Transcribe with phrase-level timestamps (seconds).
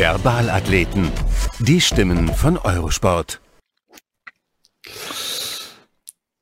[0.00, 1.12] Verbalathleten.
[1.58, 3.38] Die Stimmen von Eurosport.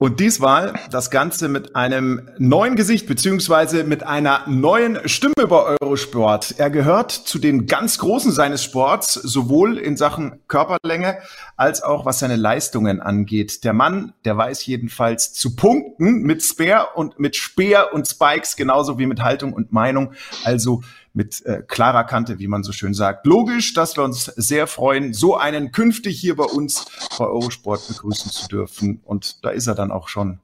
[0.01, 6.55] Und diesmal das Ganze mit einem neuen Gesicht beziehungsweise mit einer neuen Stimme bei Eurosport.
[6.59, 11.19] Er gehört zu den ganz Großen seines Sports, sowohl in Sachen Körperlänge
[11.57, 13.65] als auch was seine Leistungen angeht.
[13.65, 19.01] Der Mann, der weiß jedenfalls zu punkten mit Speer und mit Speer und Spikes, genauso
[19.01, 20.13] wie mit Haltung und Meinung.
[20.45, 20.83] Also
[21.13, 23.27] mit äh, klarer Kante, wie man so schön sagt.
[23.27, 26.87] Logisch, dass wir uns sehr freuen, so einen künftig hier bei uns
[27.19, 29.01] bei Eurosport begrüßen zu dürfen.
[29.05, 30.41] Und da ist er dann auch schon.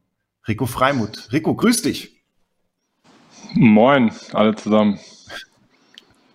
[0.46, 1.28] Rico Freimuth.
[1.32, 2.22] Rico, grüß dich.
[3.54, 4.98] Moin, alle zusammen.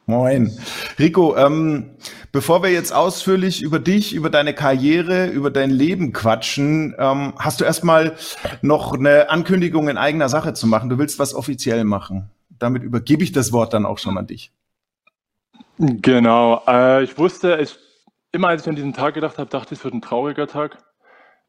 [0.06, 0.58] Moin.
[0.98, 1.92] Rico, ähm,
[2.32, 7.62] bevor wir jetzt ausführlich über dich, über deine Karriere, über dein Leben quatschen, ähm, hast
[7.62, 8.16] du erstmal
[8.64, 10.90] noch eine Ankündigung in eigener Sache zu machen.
[10.90, 14.52] Du willst was offiziell machen damit übergebe ich das Wort dann auch schon an dich.
[15.78, 16.62] Genau.
[16.68, 17.78] Äh, ich wusste, ich,
[18.32, 20.78] immer als ich an diesen Tag gedacht habe, dachte ich, es wird ein trauriger Tag.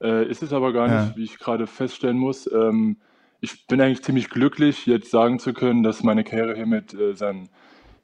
[0.00, 1.04] Äh, ist es aber gar ja.
[1.04, 2.50] nicht, wie ich gerade feststellen muss.
[2.50, 2.98] Ähm,
[3.40, 7.48] ich bin eigentlich ziemlich glücklich, jetzt sagen zu können, dass meine Karriere hiermit äh, sein,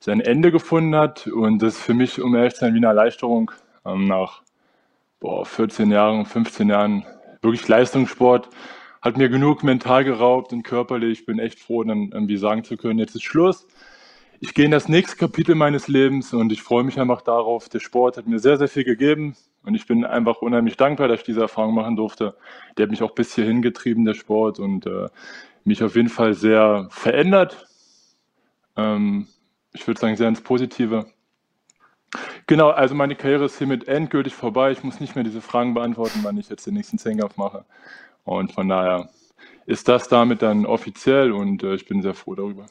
[0.01, 1.27] sein Ende gefunden hat.
[1.27, 3.53] Und das ist für mich, um ehrlich zu sein, wie eine Erleichterung
[3.85, 4.43] ähm, nach
[5.21, 7.05] boah, 14 Jahren, 15 Jahren
[7.41, 8.49] wirklich Leistungssport
[9.03, 11.21] hat mir genug mental geraubt und körperlich.
[11.21, 13.67] Ich bin echt froh, dann irgendwie sagen zu können, jetzt ist Schluss.
[14.41, 17.69] Ich gehe in das nächste Kapitel meines Lebens und ich freue mich einfach darauf.
[17.69, 21.21] Der Sport hat mir sehr, sehr viel gegeben und ich bin einfach unheimlich dankbar, dass
[21.21, 22.37] ich diese Erfahrung machen durfte.
[22.77, 25.09] Der hat mich auch bis hierhin getrieben, der Sport, und äh,
[25.65, 27.67] mich auf jeden Fall sehr verändert.
[28.77, 29.27] Ähm,
[29.73, 31.07] ich würde sagen, sehr ins Positive.
[32.47, 34.71] Genau, also meine Karriere ist hiermit endgültig vorbei.
[34.71, 37.65] Ich muss nicht mehr diese Fragen beantworten, wann ich jetzt den nächsten Zehnkampf mache.
[38.27, 39.09] Und von daher
[39.67, 42.67] ist das damit dann offiziell und äh, ich bin sehr froh darüber.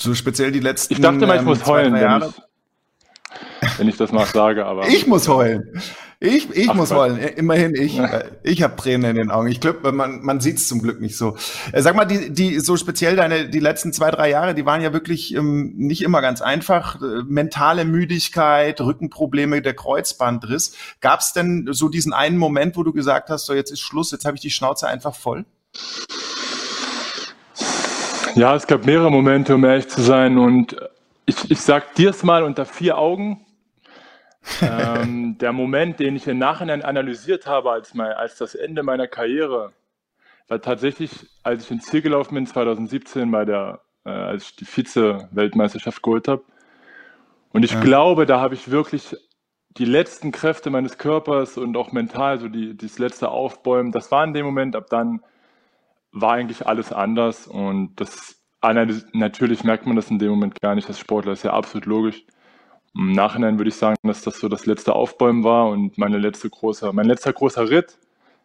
[0.00, 0.94] So speziell die letzten.
[0.94, 4.88] Ich dachte mal, ich ähm, muss heulen, wenn ich, wenn ich das mal sage, aber.
[4.88, 5.82] ich muss heulen.
[6.22, 7.16] Ich, ich Ach, muss wollen.
[7.16, 7.98] Immerhin ich.
[8.42, 9.48] Ich habe Tränen in den Augen.
[9.48, 11.34] Ich glaube, man, man sieht es zum Glück nicht so.
[11.72, 14.82] Äh, sag mal, die, die so speziell deine die letzten zwei, drei Jahre, die waren
[14.82, 17.00] ja wirklich ähm, nicht immer ganz einfach.
[17.00, 20.76] Äh, mentale Müdigkeit, Rückenprobleme, der Kreuzbandriss.
[21.00, 24.10] Gab es denn so diesen einen Moment, wo du gesagt hast, so jetzt ist Schluss,
[24.10, 25.46] jetzt habe ich die Schnauze einfach voll?
[28.34, 30.36] Ja, es gab mehrere Momente, um ehrlich zu sein.
[30.36, 30.76] Und
[31.24, 33.46] ich, ich sag dir es mal unter vier Augen
[34.62, 39.06] ähm, der Moment, den ich im Nachhinein analysiert habe als, mein, als das Ende meiner
[39.06, 39.72] Karriere,
[40.48, 44.64] war tatsächlich, als ich ins Ziel gelaufen bin, 2017, bei der, äh, als ich die
[44.64, 46.42] Vize-Weltmeisterschaft geholt habe.
[47.52, 47.80] Und ich ja.
[47.80, 49.16] glaube, da habe ich wirklich
[49.70, 54.24] die letzten Kräfte meines Körpers und auch mental, so die, das letzte Aufbäumen, das war
[54.24, 55.20] in dem Moment, ab dann
[56.12, 57.46] war eigentlich alles anders.
[57.46, 58.36] Und das
[59.12, 62.24] natürlich merkt man das in dem Moment gar nicht als Sportler, ist ja absolut logisch.
[62.94, 66.50] Im Nachhinein würde ich sagen, dass das so das letzte Aufbäumen war und meine letzte
[66.50, 67.98] große, mein letzter großer Ritt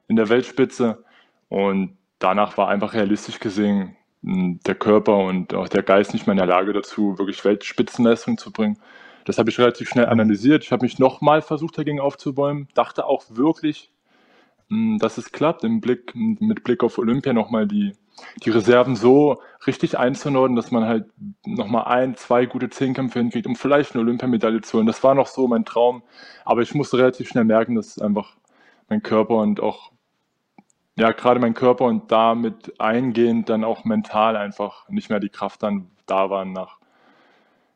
[0.07, 1.03] in der Weltspitze.
[1.49, 6.33] Und danach war einfach realistisch gesehen hm, der Körper und auch der Geist nicht mehr
[6.33, 8.77] in der Lage dazu, wirklich Weltspitzenleistung zu bringen.
[9.25, 10.63] Das habe ich relativ schnell analysiert.
[10.63, 12.67] Ich habe mich nochmal versucht, dagegen aufzubäumen.
[12.75, 13.91] Dachte auch wirklich,
[14.69, 17.93] hm, dass es klappt, im Blick, mit Blick auf Olympia nochmal die
[18.43, 21.05] die Reserven so richtig einzunorden, dass man halt
[21.45, 24.87] nochmal ein, zwei gute Zehnkämpfe hinkriegt, um vielleicht eine Olympiamedaille zu holen.
[24.87, 26.03] Das war noch so mein Traum.
[26.43, 28.35] Aber ich musste relativ schnell merken, dass einfach
[28.89, 29.91] mein Körper und auch,
[30.97, 35.63] ja, gerade mein Körper und damit eingehend dann auch mental einfach nicht mehr die Kraft
[35.63, 36.77] dann da waren nach,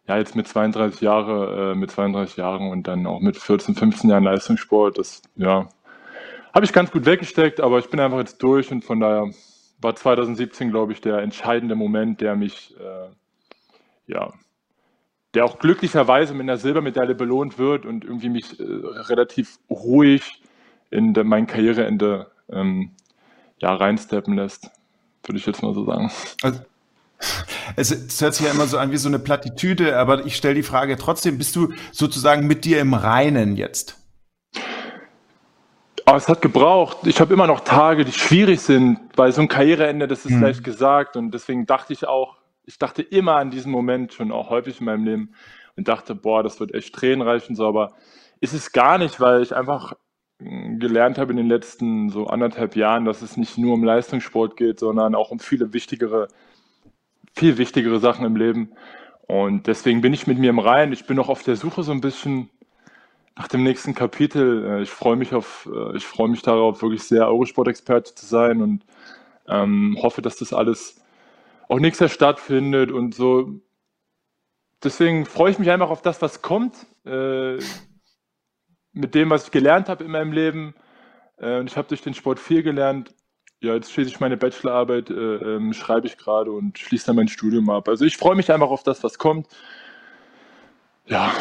[0.07, 4.09] ja, jetzt mit 32 Jahre, äh, mit 32 Jahren und dann auch mit 14, 15
[4.09, 4.97] Jahren Leistungssport.
[4.97, 5.67] Das, ja,
[6.53, 9.29] habe ich ganz gut weggesteckt, aber ich bin einfach jetzt durch und von daher
[9.79, 14.33] war 2017, glaube ich, der entscheidende Moment, der mich, äh, ja,
[15.33, 20.41] der auch glücklicherweise mit einer Silbermedaille belohnt wird und irgendwie mich äh, relativ ruhig
[20.91, 22.91] in de, mein Karriereende ähm,
[23.59, 24.69] ja, reinsteppen lässt,
[25.23, 26.11] würde ich jetzt mal so sagen.
[26.41, 26.61] Also,
[27.75, 30.55] es, es, hört sich ja immer so an wie so eine Plattitüde, aber ich stelle
[30.55, 33.98] die Frage trotzdem, bist du sozusagen mit dir im Reinen jetzt?
[36.09, 37.05] Aber es hat gebraucht.
[37.05, 40.41] Ich habe immer noch Tage, die schwierig sind, weil so ein Karriereende, das ist mhm.
[40.41, 41.15] leicht gesagt.
[41.15, 44.87] Und deswegen dachte ich auch, ich dachte immer an diesen Moment schon auch häufig in
[44.87, 45.35] meinem Leben
[45.75, 47.67] und dachte, boah, das wird echt tränenreich und so.
[47.67, 47.93] Aber
[48.39, 49.93] ist es gar nicht, weil ich einfach
[50.41, 54.57] hm, gelernt habe in den letzten so anderthalb Jahren, dass es nicht nur um Leistungssport
[54.57, 56.27] geht, sondern auch um viele wichtigere,
[57.35, 58.71] viel wichtigere Sachen im Leben.
[59.27, 60.91] Und deswegen bin ich mit mir im Reinen.
[60.91, 62.49] Ich bin noch auf der Suche so ein bisschen
[63.35, 64.65] nach dem nächsten Kapitel.
[64.65, 68.61] Äh, ich freue mich auf, äh, ich freue mich darauf, wirklich sehr Eurosport-Experte zu sein
[68.61, 68.85] und
[69.47, 71.01] ähm, hoffe, dass das alles
[71.67, 73.61] auch nächstes Jahr stattfindet und so
[74.83, 77.57] deswegen freue ich mich einfach auf das, was kommt, äh,
[78.93, 80.75] mit dem, was ich gelernt habe in meinem Leben.
[81.37, 83.13] Äh, und ich habe durch den Sport viel gelernt.
[83.61, 87.27] Ja, jetzt schließe ich meine Bachelorarbeit, äh, ähm, schreibe ich gerade und schließe dann mein
[87.27, 87.89] Studium ab.
[87.89, 89.47] Also ich freue mich einfach auf das, was kommt.
[91.07, 91.33] Ja,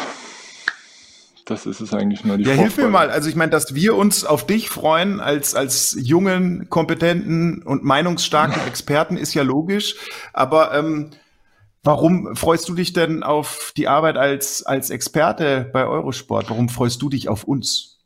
[1.49, 2.37] das ist es eigentlich nur.
[2.37, 3.09] Die ja, hilf mir mal.
[3.09, 8.61] Also ich meine, dass wir uns auf dich freuen als, als jungen, kompetenten und meinungsstarken
[8.67, 9.95] Experten ist ja logisch.
[10.33, 11.11] Aber ähm,
[11.83, 16.49] warum freust du dich denn auf die Arbeit als, als Experte bei Eurosport?
[16.49, 17.97] Warum freust du dich auf uns?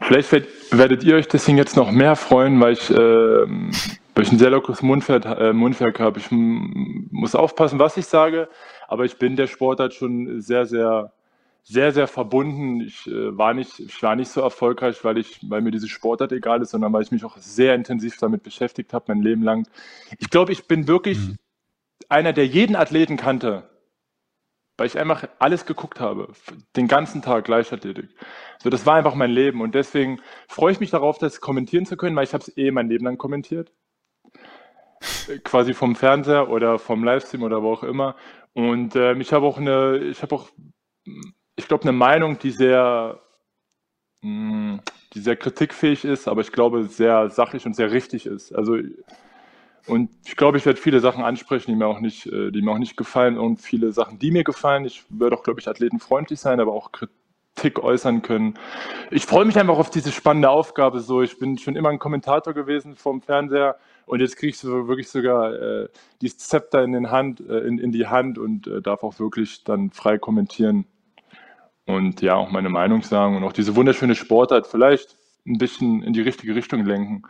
[0.00, 0.32] Vielleicht
[0.70, 4.50] werdet ihr euch deswegen jetzt noch mehr freuen, weil ich, äh, weil ich ein sehr
[4.50, 6.18] lockeres Mundwerk, äh, Mundwerk habe.
[6.18, 8.48] Ich muss aufpassen, was ich sage,
[8.88, 11.12] aber ich bin der Sportart schon sehr, sehr,
[11.62, 12.80] sehr, sehr verbunden.
[12.80, 16.32] Ich, äh, war, nicht, ich war nicht so erfolgreich, weil, ich, weil mir diese Sportart
[16.32, 19.68] egal ist, sondern weil ich mich auch sehr intensiv damit beschäftigt habe, mein Leben lang.
[20.18, 21.36] Ich glaube, ich bin wirklich mhm.
[22.08, 23.68] einer, der jeden Athleten kannte
[24.82, 26.32] weil ich einfach alles geguckt habe,
[26.76, 28.08] den ganzen Tag Leichtathletik.
[28.62, 31.96] So, das war einfach mein Leben und deswegen freue ich mich darauf, das kommentieren zu
[31.96, 33.72] können, weil ich habe es eh mein Leben lang kommentiert.
[35.44, 38.16] Quasi vom Fernseher oder vom Livestream oder wo auch immer.
[38.54, 40.50] Und äh, ich habe auch eine, ich habe auch,
[41.56, 43.20] ich glaube, eine Meinung, die sehr,
[44.22, 44.80] mh, hm,
[45.14, 48.54] die sehr kritikfähig ist, aber ich glaube, sehr sachlich und sehr richtig ist.
[48.54, 48.78] Also
[49.86, 52.70] und ich glaube, ich werde viele Sachen ansprechen, die mir auch nicht, äh, die mir
[52.70, 54.84] auch nicht gefallen und viele Sachen, die mir gefallen.
[54.84, 58.54] Ich werde auch, glaube ich, athletenfreundlich sein, aber auch Kritik äußern können.
[59.10, 61.00] Ich freue mich einfach auf diese spannende Aufgabe.
[61.00, 63.76] So, ich bin schon immer ein Kommentator gewesen vom Fernseher
[64.06, 65.88] und jetzt kriege ich so wirklich sogar äh,
[66.20, 69.64] dieses Zepter in, den Hand, äh, in, in die Hand und äh, darf auch wirklich
[69.64, 70.86] dann frei kommentieren
[71.86, 76.12] und ja auch meine Meinung sagen und auch diese wunderschöne Sportart vielleicht ein bisschen in
[76.12, 77.22] die richtige Richtung lenken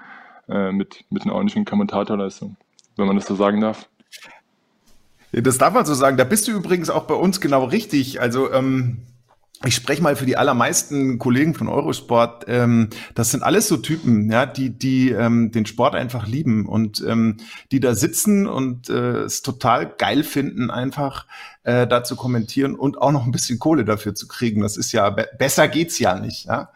[0.48, 2.56] äh, mit, mit einer ordentlichen Kommentatorleistung,
[2.96, 3.88] wenn man das so sagen darf.
[5.32, 6.18] Das darf man so sagen.
[6.18, 8.20] Da bist du übrigens auch bei uns genau richtig.
[8.20, 8.98] Also ähm,
[9.64, 12.44] ich spreche mal für die allermeisten Kollegen von Eurosport.
[12.48, 17.02] Ähm, das sind alles so Typen, ja, die die ähm, den Sport einfach lieben und
[17.06, 17.38] ähm,
[17.70, 21.26] die da sitzen und äh, es total geil finden, einfach
[21.64, 24.62] äh, da zu kommentieren und auch noch ein bisschen Kohle dafür zu kriegen.
[24.62, 26.46] Das ist ja be besser geht's ja nicht.
[26.46, 26.72] Ja?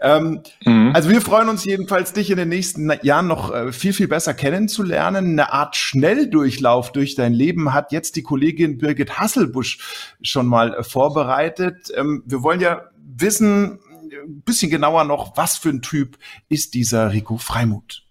[0.00, 0.92] Ähm, mhm.
[0.94, 4.34] Also wir freuen uns jedenfalls, dich in den nächsten Jahren noch äh, viel viel besser
[4.34, 5.32] kennenzulernen.
[5.32, 9.78] Eine Art Schnelldurchlauf durch dein Leben hat jetzt die Kollegin Birgit Hasselbusch
[10.22, 11.92] schon mal äh, vorbereitet.
[11.96, 13.80] Ähm, wir wollen ja wissen,
[14.12, 16.18] ein bisschen genauer noch, was für ein Typ
[16.48, 18.07] ist dieser Rico Freimuth?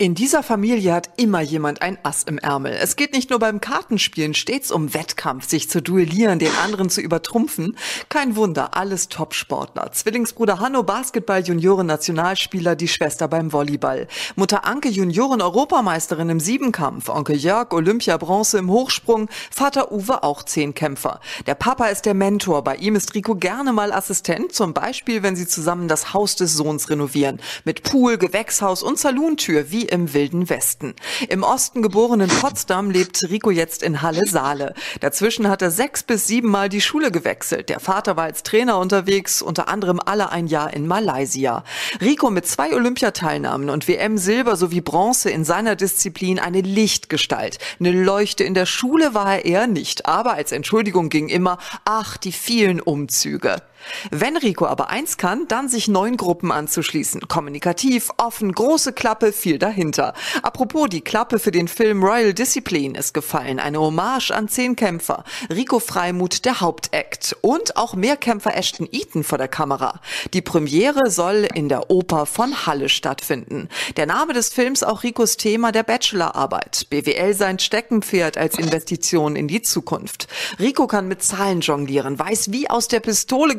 [0.00, 2.72] In dieser Familie hat immer jemand ein Ass im Ärmel.
[2.80, 7.00] Es geht nicht nur beim Kartenspielen stets um Wettkampf, sich zu duellieren, den anderen zu
[7.00, 7.76] übertrumpfen.
[8.08, 9.90] Kein Wunder, alles Topsportler.
[9.90, 14.06] Zwillingsbruder Hanno Basketball Junioren Nationalspieler, die Schwester beim Volleyball.
[14.36, 20.44] Mutter Anke Junioren Europameisterin im Siebenkampf, Onkel Jörg Olympia Bronze im Hochsprung, Vater Uwe auch
[20.44, 21.18] Zehnkämpfer.
[21.48, 25.34] Der Papa ist der Mentor, bei ihm ist Rico gerne mal Assistent, zum Beispiel wenn
[25.34, 27.40] sie zusammen das Haus des Sohns renovieren.
[27.64, 30.94] Mit Pool, Gewächshaus und Saluntür, wie im Wilden Westen.
[31.28, 34.74] Im Osten geborenen Potsdam lebt Rico jetzt in Halle-Saale.
[35.00, 37.68] Dazwischen hat er sechs bis sieben Mal die Schule gewechselt.
[37.68, 41.64] Der Vater war als Trainer unterwegs, unter anderem alle ein Jahr in Malaysia.
[42.00, 47.58] Rico mit zwei Olympiateilnahmen und WM-Silber sowie Bronze in seiner Disziplin eine Lichtgestalt.
[47.80, 52.16] Eine Leuchte in der Schule war er eher nicht, aber als Entschuldigung ging immer, ach,
[52.16, 53.62] die vielen Umzüge.
[54.10, 57.28] Wenn Rico aber eins kann, dann sich neuen Gruppen anzuschließen.
[57.28, 60.14] Kommunikativ, offen, große Klappe, viel dahinter.
[60.42, 63.58] Apropos, die Klappe für den Film Royal Discipline ist gefallen.
[63.58, 65.24] Eine Hommage an zehn Kämpfer.
[65.50, 67.36] Rico Freimuth, der Hauptakt.
[67.40, 70.00] Und auch Mehrkämpfer Ashton Eaton vor der Kamera.
[70.32, 73.68] Die Premiere soll in der Oper von Halle stattfinden.
[73.96, 76.86] Der Name des Films auch Ricos Thema der Bachelorarbeit.
[76.90, 80.28] BWL sein Steckenpferd als Investition in die Zukunft.
[80.58, 83.56] Rico kann mit Zahlen jonglieren, weiß wie aus der Pistole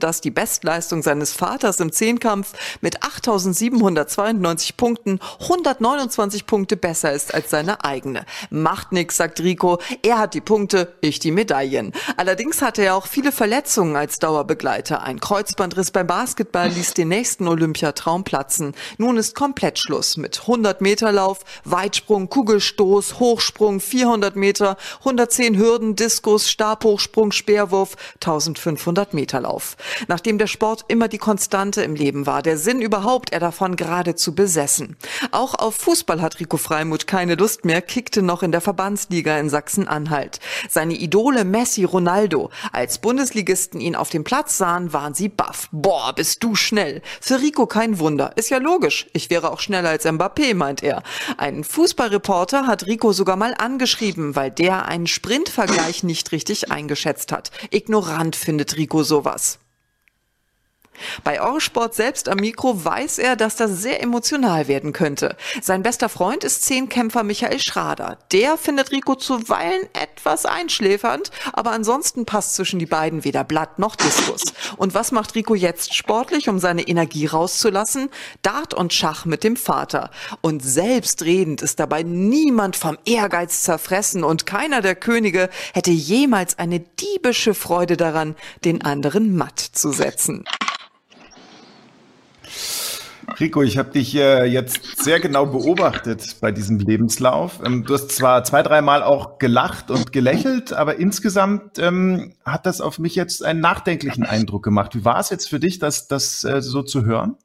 [0.00, 7.50] dass die Bestleistung seines Vaters im Zehnkampf mit 8.792 Punkten 129 Punkte besser ist als
[7.50, 8.26] seine eigene.
[8.50, 9.78] Macht nix, sagt Rico.
[10.02, 11.92] Er hat die Punkte, ich die Medaillen.
[12.16, 15.02] Allerdings hatte er auch viele Verletzungen als Dauerbegleiter.
[15.02, 18.74] Ein Kreuzbandriss beim Basketball ließ den nächsten Olympiatraum platzen.
[18.98, 25.96] Nun ist komplett Schluss mit 100 Meter Lauf, Weitsprung, Kugelstoß, Hochsprung, 400 Meter, 110 Hürden,
[25.96, 29.76] Diskus, Stabhochsprung, Speerwurf, 1500 Meter Lebenslauf.
[30.08, 34.34] Nachdem der Sport immer die Konstante im Leben war, der Sinn überhaupt, er davon geradezu
[34.34, 34.96] besessen.
[35.30, 39.48] Auch auf Fußball hat Rico Freimuth keine Lust mehr, kickte noch in der Verbandsliga in
[39.48, 40.40] Sachsen-Anhalt.
[40.68, 42.50] Seine Idole Messi Ronaldo.
[42.72, 45.68] Als Bundesligisten ihn auf dem Platz sahen, waren sie baff.
[45.72, 47.02] Boah, bist du schnell.
[47.20, 48.32] Für Rico kein Wunder.
[48.36, 49.06] Ist ja logisch.
[49.12, 51.02] Ich wäre auch schneller als Mbappé, meint er.
[51.36, 57.50] Ein Fußballreporter hat Rico sogar mal angeschrieben, weil der einen Sprintvergleich nicht richtig eingeschätzt hat.
[57.70, 59.33] Ignorant findet Rico sowas.
[59.34, 59.63] us.
[61.22, 65.36] Bei Eurosport selbst am Mikro weiß er, dass das sehr emotional werden könnte.
[65.60, 68.18] Sein bester Freund ist Zehnkämpfer Michael Schrader.
[68.32, 73.96] Der findet Rico zuweilen etwas einschläfernd, aber ansonsten passt zwischen die beiden weder Blatt noch
[73.96, 74.42] Diskus.
[74.76, 78.10] Und was macht Rico jetzt sportlich, um seine Energie rauszulassen?
[78.42, 80.10] Dart und Schach mit dem Vater.
[80.40, 86.80] Und selbstredend ist dabei niemand vom Ehrgeiz zerfressen und keiner der Könige hätte jemals eine
[86.80, 90.44] diebische Freude daran, den anderen matt zu setzen.
[93.40, 97.60] Rico, ich habe dich äh, jetzt sehr genau beobachtet bei diesem Lebenslauf.
[97.64, 102.80] Ähm, du hast zwar zwei, dreimal auch gelacht und gelächelt, aber insgesamt ähm, hat das
[102.80, 104.94] auf mich jetzt einen nachdenklichen Eindruck gemacht.
[104.94, 107.36] Wie war es jetzt für dich, das, das äh, so zu hören?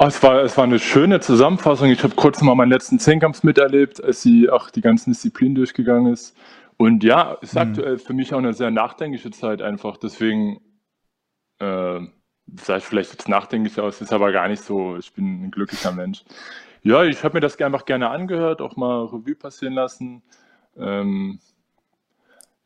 [0.00, 1.90] Es war, es war eine schöne Zusammenfassung.
[1.90, 6.12] Ich habe kurz mal meinen letzten Zehnkampf miterlebt, als sie auch die ganzen Disziplinen durchgegangen
[6.12, 6.36] ist.
[6.76, 7.60] Und ja, es ist mhm.
[7.60, 9.96] aktuell für mich auch eine sehr nachdenkliche Zeit einfach.
[9.96, 10.60] Deswegen
[11.58, 12.00] äh,
[12.56, 14.96] sah ich vielleicht jetzt nachdenklich aus, ist aber gar nicht so.
[14.96, 16.24] Ich bin ein glücklicher Mensch.
[16.82, 20.22] Ja, ich habe mir das einfach gerne angehört, auch mal Revue passieren lassen.
[20.76, 21.40] Ähm,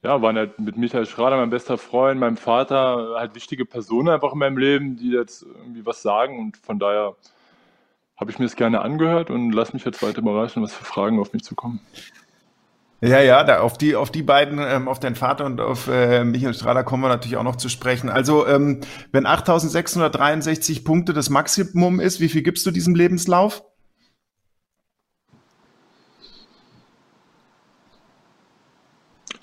[0.03, 4.33] ja, waren halt mit Michael Schrader, mein bester Freund, meinem Vater, halt wichtige Personen einfach
[4.33, 7.17] in meinem Leben, die jetzt irgendwie was sagen und von daher
[8.17, 11.19] habe ich mir das gerne angehört und lass mich jetzt weiter überraschen, was für Fragen
[11.21, 11.81] auf mich zukommen.
[13.05, 16.23] Ja, ja, da auf die, auf die beiden, ähm, auf deinen Vater und auf äh,
[16.23, 18.09] Michael Strahler kommen wir natürlich auch noch zu sprechen.
[18.09, 18.81] Also, ähm,
[19.11, 23.65] wenn 8663 Punkte das Maximum ist, wie viel gibst du diesem Lebenslauf?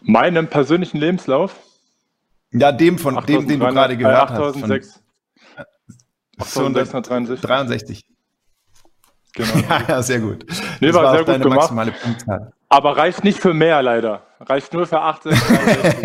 [0.03, 1.57] Meinem persönlichen Lebenslauf?
[2.51, 5.03] Ja, dem von dem, den du gerade gehört 8006.
[5.57, 5.67] hast.
[6.39, 7.41] 8663.
[7.41, 8.05] 63.
[9.33, 9.53] Genau.
[9.69, 10.45] ja, ja, sehr gut.
[10.79, 12.53] Nee, das war, war sehr gut gemacht.
[12.69, 14.23] Aber reicht nicht für mehr leider.
[14.39, 15.31] Reicht nur für 18.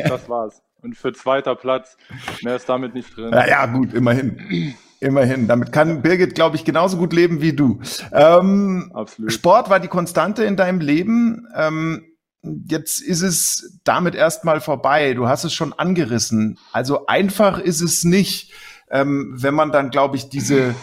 [0.09, 0.63] das war's.
[0.83, 1.97] Und für zweiter Platz.
[2.43, 3.33] Mehr ist damit nicht drin.
[3.33, 4.75] Ja, ja gut, immerhin.
[5.01, 5.47] Immerhin.
[5.47, 7.81] Damit kann Birgit, glaube ich, genauso gut leben wie du.
[8.13, 9.33] Ähm, Absolut.
[9.33, 11.47] Sport war die Konstante in deinem Leben.
[11.55, 12.05] Ähm,
[12.67, 15.15] jetzt ist es damit erstmal vorbei.
[15.15, 16.59] Du hast es schon angerissen.
[16.73, 18.53] Also einfach ist es nicht,
[18.91, 20.75] ähm, wenn man dann, glaube ich, diese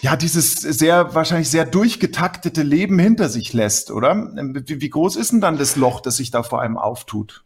[0.00, 4.30] ja, dieses sehr, wahrscheinlich sehr durchgetaktete Leben hinter sich lässt, oder?
[4.34, 7.44] Wie, wie groß ist denn dann das Loch, das sich da vor allem auftut?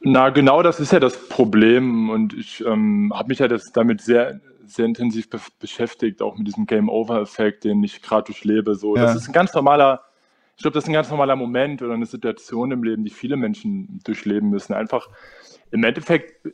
[0.00, 4.00] Na, genau das ist ja das Problem und ich ähm, habe mich ja das damit
[4.00, 8.74] sehr, sehr intensiv be beschäftigt, auch mit diesem Game-Over-Effekt, den ich gerade durchlebe.
[8.74, 9.02] So, ja.
[9.02, 10.02] das ist ein ganz normaler,
[10.56, 13.36] ich glaube, das ist ein ganz normaler Moment oder eine Situation im Leben, die viele
[13.36, 14.72] Menschen durchleben müssen.
[14.72, 15.08] Einfach
[15.70, 16.48] im Endeffekt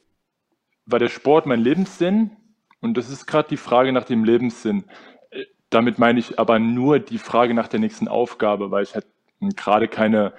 [0.87, 2.33] war der Sport mein Lebenssinn
[2.81, 4.85] und das ist gerade die Frage nach dem Lebenssinn.
[5.31, 9.07] Äh, damit meine ich aber nur die Frage nach der nächsten Aufgabe, weil ich halt
[9.41, 10.33] gerade keine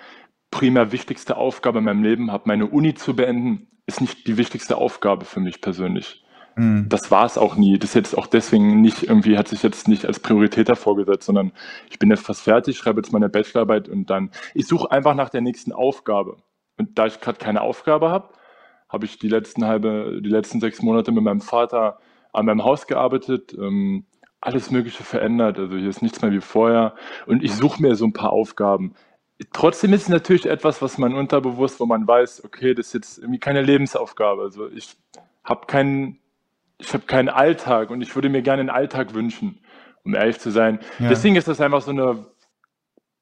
[0.51, 2.43] primär wichtigste Aufgabe in meinem Leben habe.
[2.47, 6.23] Meine Uni zu beenden ist nicht die wichtigste Aufgabe für mich persönlich.
[6.55, 6.89] Mhm.
[6.89, 7.77] Das war es auch nie.
[7.77, 11.51] Das ist jetzt auch deswegen nicht irgendwie, hat sich jetzt nicht als Priorität hervorgesetzt, sondern
[11.89, 15.29] ich bin jetzt fast fertig, schreibe jetzt meine Bachelorarbeit und dann, ich suche einfach nach
[15.29, 16.37] der nächsten Aufgabe.
[16.77, 18.29] Und da ich gerade keine Aufgabe habe,
[18.89, 21.99] habe ich die letzten halbe, die letzten sechs Monate mit meinem Vater
[22.37, 24.05] an meinem Haus gearbeitet, ähm,
[24.39, 25.57] alles Mögliche verändert.
[25.57, 26.93] Also hier ist nichts mehr wie vorher.
[27.25, 28.93] Und ich suche mir so ein paar Aufgaben.
[29.53, 33.17] Trotzdem ist es natürlich etwas, was man unterbewusst, wo man weiß, okay, das ist jetzt
[33.19, 34.41] irgendwie keine Lebensaufgabe.
[34.43, 34.95] Also ich
[35.43, 36.19] habe keinen,
[36.77, 39.59] ich habe keinen Alltag und ich würde mir gerne einen Alltag wünschen,
[40.03, 40.79] um ehrlich zu sein.
[40.99, 41.09] Ja.
[41.09, 42.25] Deswegen ist das einfach so eine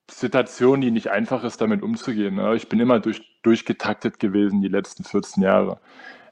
[0.09, 2.35] Situation, die nicht einfach ist, damit umzugehen.
[2.35, 2.55] Ne?
[2.55, 5.79] Ich bin immer durch, durchgetaktet gewesen die letzten 14 Jahre.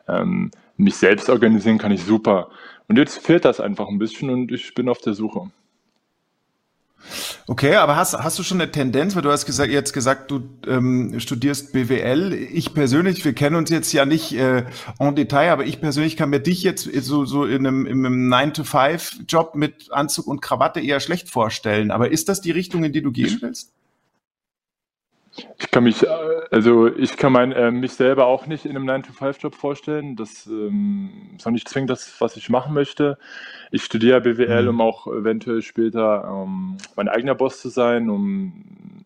[0.07, 2.49] Ähm, mich selbst organisieren kann ich super.
[2.87, 5.51] Und jetzt fehlt das einfach ein bisschen und ich bin auf der Suche.
[7.47, 10.43] Okay, aber hast, hast du schon eine Tendenz, weil du hast gesagt, jetzt gesagt, du
[10.65, 12.33] ähm, studierst BWL.
[12.33, 14.63] Ich persönlich, wir kennen uns jetzt ja nicht äh,
[14.99, 18.33] en Detail, aber ich persönlich kann mir dich jetzt so, so in einem, in einem
[18.33, 21.91] 9-to-5-Job mit Anzug und Krawatte eher schlecht vorstellen.
[21.91, 23.73] Aber ist das die Richtung, in die du gehen willst?
[25.35, 26.07] Ich kann mich, äh,
[26.51, 30.15] also ich kann mein, äh, mich selber auch nicht in einem 9-to-5-Job vorstellen.
[30.15, 33.17] Das ähm, ist auch nicht zwingend das, was ich machen möchte.
[33.71, 34.69] Ich studiere BWL, mhm.
[34.69, 39.05] um auch eventuell später ähm, mein eigener Boss zu sein, um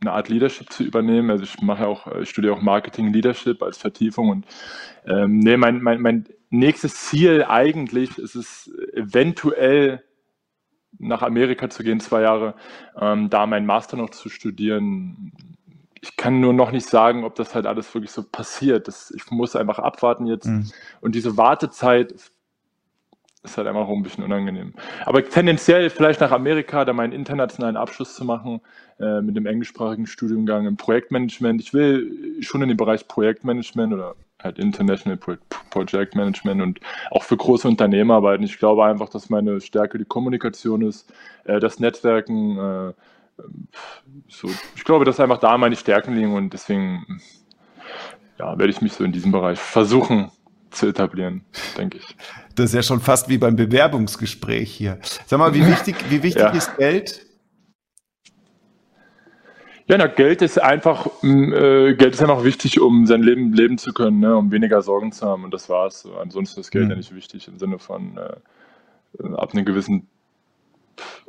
[0.00, 1.30] eine Art Leadership zu übernehmen.
[1.30, 4.46] Also ich mache auch, ich studiere auch Marketing Leadership als Vertiefung und
[5.06, 10.02] ähm, nee, mein, mein, mein nächstes Ziel eigentlich ist es eventuell
[10.98, 12.54] nach Amerika zu gehen, zwei Jahre,
[13.00, 15.32] ähm, da meinen Master noch zu studieren.
[16.00, 18.88] Ich kann nur noch nicht sagen, ob das halt alles wirklich so passiert.
[18.88, 20.46] Das, ich muss einfach abwarten jetzt.
[20.46, 20.70] Mhm.
[21.00, 22.14] Und diese Wartezeit
[23.42, 24.74] ist halt einfach auch ein bisschen unangenehm.
[25.04, 28.60] Aber tendenziell vielleicht nach Amerika, da meinen internationalen Abschluss zu machen
[28.98, 31.60] äh, mit dem englischsprachigen Studiengang im Projektmanagement.
[31.60, 35.18] Ich will schon in den Bereich Projektmanagement oder halt International
[35.70, 38.44] Project Management und auch für große Unternehmen arbeiten.
[38.44, 41.12] Ich glaube einfach, dass meine Stärke die Kommunikation ist,
[41.44, 42.58] äh, das Netzwerken.
[42.58, 42.92] Äh,
[44.28, 47.20] so, ich glaube, dass einfach da meine Stärken liegen und deswegen
[48.38, 50.30] ja, werde ich mich so in diesem Bereich versuchen
[50.70, 51.44] zu etablieren,
[51.76, 52.16] denke ich.
[52.54, 54.98] Das ist ja schon fast wie beim Bewerbungsgespräch hier.
[55.26, 56.50] Sag mal, wie wichtig, wie wichtig ja.
[56.50, 57.28] ist Geld
[59.88, 63.94] ja, na, Geld ist einfach, äh, Geld ist einfach wichtig, um sein Leben leben zu
[63.94, 66.06] können, ne, um weniger Sorgen zu haben und das war's.
[66.20, 66.90] Ansonsten ist Geld mhm.
[66.90, 70.06] ja nicht wichtig im Sinne von äh, ab einer gewissen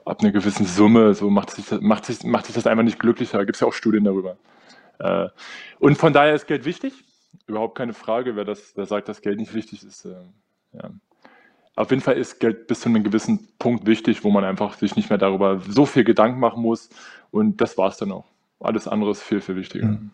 [0.06, 3.46] ab einer gewissen Summe, so macht sich, macht sich, macht sich das einfach nicht glücklicher.
[3.46, 4.38] Gibt es ja auch Studien darüber.
[5.00, 5.28] Äh,
[5.80, 6.94] und von daher ist Geld wichtig,
[7.48, 8.36] überhaupt keine Frage.
[8.36, 10.16] Wer das, wer sagt, dass Geld nicht wichtig ist, äh,
[10.74, 10.92] ja.
[11.76, 14.98] Auf jeden Fall ist Geld bis zu einem gewissen Punkt wichtig, wo man einfach sich
[14.98, 16.90] nicht mehr darüber so viel Gedanken machen muss.
[17.32, 18.26] Und das war es dann auch.
[18.60, 19.88] Alles andere ist viel, viel wichtiger.
[19.88, 20.12] Mhm.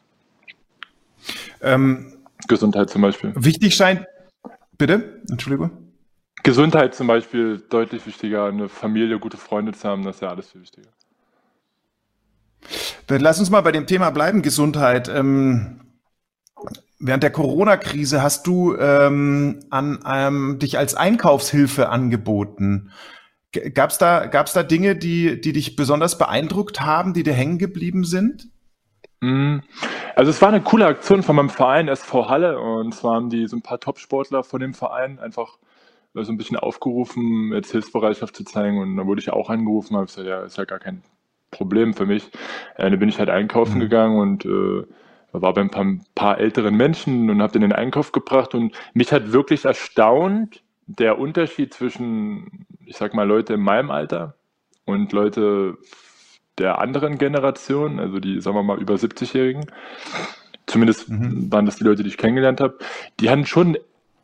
[1.62, 2.14] Ähm,
[2.48, 3.34] Gesundheit zum Beispiel.
[3.36, 4.06] Wichtig scheint,
[4.78, 5.85] bitte, Entschuldigung.
[6.46, 10.52] Gesundheit zum Beispiel deutlich wichtiger, eine Familie, gute Freunde zu haben, das ist ja alles
[10.52, 10.90] viel wichtiger.
[13.10, 15.10] Lass uns mal bei dem Thema bleiben, Gesundheit.
[15.10, 15.82] Ähm,
[17.00, 22.92] während der Corona-Krise hast du ähm, an, ähm, dich als Einkaufshilfe angeboten.
[23.74, 27.58] Gab es da, gab's da Dinge, die, die dich besonders beeindruckt haben, die dir hängen
[27.58, 28.50] geblieben sind?
[29.20, 29.62] Mm,
[30.16, 33.48] also es war eine coole Aktion von meinem Verein SV Halle und zwar haben die
[33.48, 35.58] so ein paar Top-Sportler von dem Verein einfach
[36.24, 40.06] so ein bisschen aufgerufen, jetzt Hilfsbereitschaft zu zeigen und dann wurde ich auch angerufen, habe
[40.06, 41.04] gesagt, ja, ist ja gar kein
[41.52, 42.30] Problem für mich.
[42.76, 43.82] Äh, dann bin ich halt einkaufen mhm.
[43.82, 44.84] gegangen und äh,
[45.32, 48.74] war bei ein paar, paar älteren Menschen und habe den in den Einkauf gebracht und
[48.94, 54.36] mich hat wirklich erstaunt, der Unterschied zwischen, ich sag mal, Leute in meinem Alter
[54.86, 55.78] und Leute
[56.58, 59.66] der anderen Generation, also die, sagen wir mal, über 70-Jährigen,
[60.68, 61.52] zumindest mhm.
[61.52, 62.78] waren das die Leute, die ich kennengelernt habe,
[63.20, 63.78] die hatten schon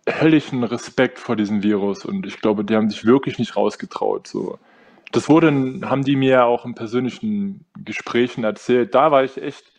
[0.07, 4.27] höllischen Respekt vor diesem Virus und ich glaube, die haben sich wirklich nicht rausgetraut.
[4.27, 4.57] So.
[5.11, 5.47] Das wurde,
[5.83, 8.95] haben die mir auch in persönlichen Gesprächen erzählt.
[8.95, 9.71] Da war ich echt,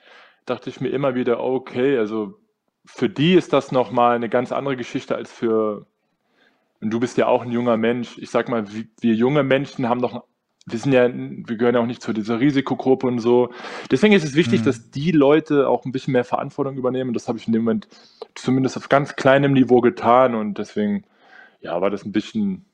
[0.47, 2.39] dachte ich mir immer wieder, okay, also
[2.85, 5.87] für die ist das nochmal eine ganz andere Geschichte als für
[6.83, 8.19] und du bist ja auch ein junger Mensch.
[8.19, 10.25] Ich sag mal, wir junge Menschen haben doch,
[10.67, 13.51] wir sind ja, wir gehören ja auch nicht zu dieser Risikogruppe und so.
[13.91, 14.65] Deswegen ist es wichtig, mhm.
[14.65, 17.15] dass die Leute auch ein bisschen mehr Verantwortung übernehmen.
[17.15, 17.89] das habe ich in dem Moment
[18.35, 20.35] zumindest auf ganz kleinem Niveau getan.
[20.35, 21.05] Und deswegen,
[21.61, 22.65] ja, war das ein bisschen,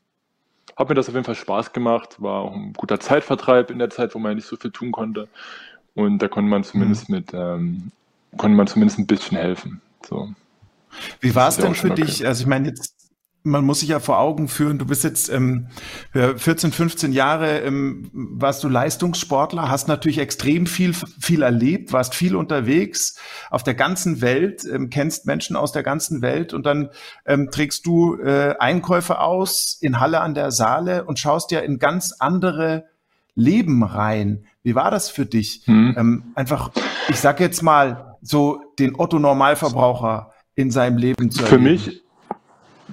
[0.76, 2.20] hat mir das auf jeden Fall Spaß gemacht.
[2.20, 4.92] War auch ein guter Zeitvertreib in der Zeit, wo man ja nicht so viel tun
[4.92, 5.28] konnte.
[5.94, 7.14] Und da konnte man zumindest mhm.
[7.14, 7.90] mit, ähm,
[8.36, 9.80] konnte man zumindest ein bisschen helfen.
[10.06, 10.28] So.
[11.20, 12.02] Wie war es denn für okay.
[12.02, 12.26] dich?
[12.26, 12.97] Also ich meine, jetzt
[13.48, 15.68] man muss sich ja vor Augen führen, du bist jetzt ähm,
[16.12, 22.36] 14, 15 Jahre, ähm, warst du Leistungssportler, hast natürlich extrem viel, viel erlebt, warst viel
[22.36, 23.18] unterwegs
[23.50, 26.90] auf der ganzen Welt, ähm, kennst Menschen aus der ganzen Welt und dann
[27.26, 31.78] ähm, trägst du äh, Einkäufe aus in Halle an der Saale und schaust ja in
[31.78, 32.84] ganz andere
[33.34, 34.46] Leben rein.
[34.62, 35.62] Wie war das für dich?
[35.64, 35.94] Hm.
[35.96, 36.70] Ähm, einfach,
[37.08, 41.78] ich sag jetzt mal, so den Otto Normalverbraucher in seinem Leben zu erleben.
[41.78, 42.02] Für mich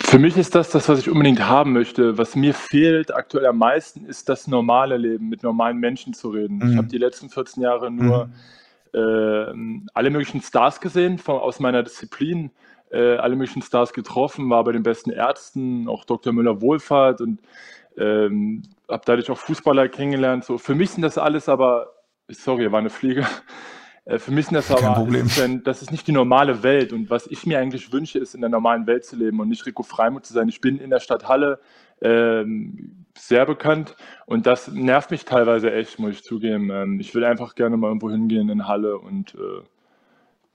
[0.02, 2.18] für mich ist das das, was ich unbedingt haben möchte.
[2.18, 6.58] Was mir fehlt aktuell am meisten, ist das normale Leben, mit normalen Menschen zu reden.
[6.58, 6.72] Mhm.
[6.72, 8.30] Ich habe die letzten 14 Jahre nur
[8.94, 9.86] mhm.
[9.86, 12.52] äh, alle möglichen Stars gesehen von, aus meiner Disziplin,
[12.92, 16.34] äh, alle möglichen Stars getroffen, war bei den besten Ärzten, auch Dr.
[16.34, 17.40] Müller-Wohlfahrt und
[17.98, 20.44] ähm, habe dadurch auch Fußballer kennengelernt.
[20.44, 21.94] So, für mich sind das alles aber,
[22.30, 23.26] sorry, war eine Fliege.
[24.06, 25.26] Äh, für mich ist das aber, Problem.
[25.26, 26.94] Ist denn, das ist nicht die normale Welt.
[26.94, 29.66] Und was ich mir eigentlich wünsche, ist in der normalen Welt zu leben und nicht
[29.66, 30.48] Rico Freimuth zu sein.
[30.48, 31.60] Ich bin in der Stadt Halle
[32.02, 36.70] ähm, sehr bekannt und das nervt mich teilweise echt, muss ich zugeben.
[36.72, 39.64] Ähm, ich will einfach gerne mal irgendwo hingehen in Halle und äh,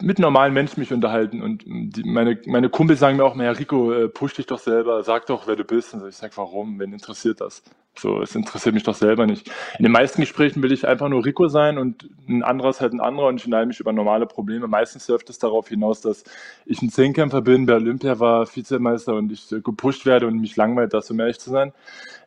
[0.02, 3.52] mit normalen Menschen mich unterhalten und die, meine, meine Kumpel sagen mir auch mal, ja
[3.52, 5.94] Rico, äh, push dich doch selber, sag doch, wer du bist.
[5.94, 6.78] Und ich sage, warum?
[6.78, 7.62] Wen interessiert das?
[7.98, 9.50] So, es interessiert mich doch selber nicht.
[9.78, 12.92] In den meisten Gesprächen will ich einfach nur Rico sein und ein anderer ist halt
[12.92, 14.68] ein anderer und ich unterhalte mich über normale Probleme.
[14.68, 16.24] Meistens läuft es darauf hinaus, dass
[16.64, 20.94] ich ein Zehnkämpfer bin, bei Olympia war Vizemeister und ich gepusht werde und mich langweilt,
[20.94, 21.72] das um ehrlich zu sein,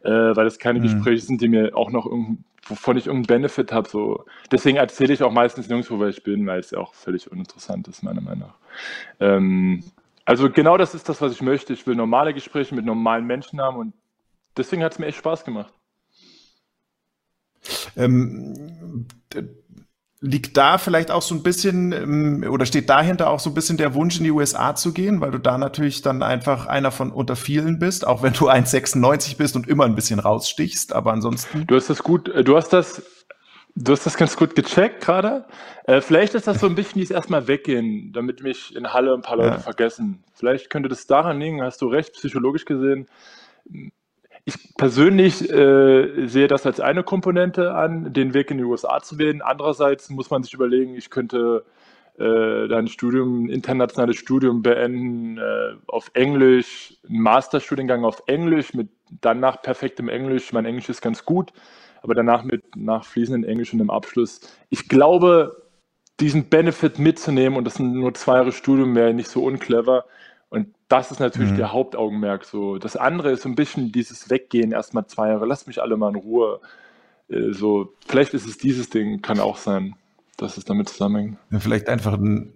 [0.03, 0.83] äh, weil das keine mhm.
[0.83, 2.07] Gespräche sind, die mir auch noch
[2.65, 3.89] wovon ich irgendeinen Benefit habe.
[3.89, 4.25] So.
[4.51, 7.87] Deswegen erzähle ich auch meistens nirgendwo, wer ich bin, weil es ja auch völlig uninteressant
[7.87, 8.55] ist, meiner Meinung nach.
[9.19, 9.83] Ähm,
[10.25, 11.73] also genau das ist das, was ich möchte.
[11.73, 13.93] Ich will normale Gespräche mit normalen Menschen haben und
[14.55, 15.73] deswegen hat es mir echt Spaß gemacht.
[17.95, 19.05] Ähm,
[20.23, 23.75] liegt da vielleicht auch so ein bisschen ähm, oder steht dahinter auch so ein bisschen
[23.75, 27.11] der Wunsch in die USA zu gehen, weil du da natürlich dann einfach einer von
[27.11, 31.67] unter vielen bist, auch wenn du 1,96 bist und immer ein bisschen rausstichst, aber ansonsten.
[31.67, 33.03] Du hast das gut, äh, du hast das,
[33.75, 35.43] du hast das ganz gut gecheckt gerade.
[35.83, 39.23] Äh, vielleicht ist das so ein bisschen dieses erstmal weggehen, damit mich in Halle ein
[39.23, 39.59] paar Leute ja.
[39.59, 40.23] vergessen.
[40.33, 43.09] Vielleicht könnte das daran liegen, hast du recht, psychologisch gesehen
[44.45, 49.17] ich persönlich äh, sehe das als eine Komponente an, den Weg in die USA zu
[49.17, 49.41] wählen.
[49.41, 51.63] Andererseits muss man sich überlegen, ich könnte
[52.17, 58.89] äh, dann Studium, ein internationales Studium beenden äh, auf Englisch, einen Masterstudiengang auf Englisch mit
[59.21, 60.51] danach perfektem Englisch.
[60.51, 61.53] Mein Englisch ist ganz gut,
[62.01, 64.41] aber danach mit nach fließendem Englisch und einem Abschluss.
[64.69, 65.63] Ich glaube,
[66.19, 70.05] diesen Benefit mitzunehmen und das sind nur zwei Jahre Studium wäre nicht so unclever.
[70.53, 71.57] Und das ist natürlich mhm.
[71.57, 72.45] der Hauptaugenmerk.
[72.45, 72.77] So.
[72.77, 76.09] Das andere ist so ein bisschen dieses Weggehen, erstmal zwei Jahre, lasst mich alle mal
[76.09, 76.61] in Ruhe.
[77.27, 79.95] Äh, so, vielleicht ist es dieses Ding, kann auch sein,
[80.37, 81.39] dass es damit zusammenhängt.
[81.49, 82.53] Ja, vielleicht einfach ein,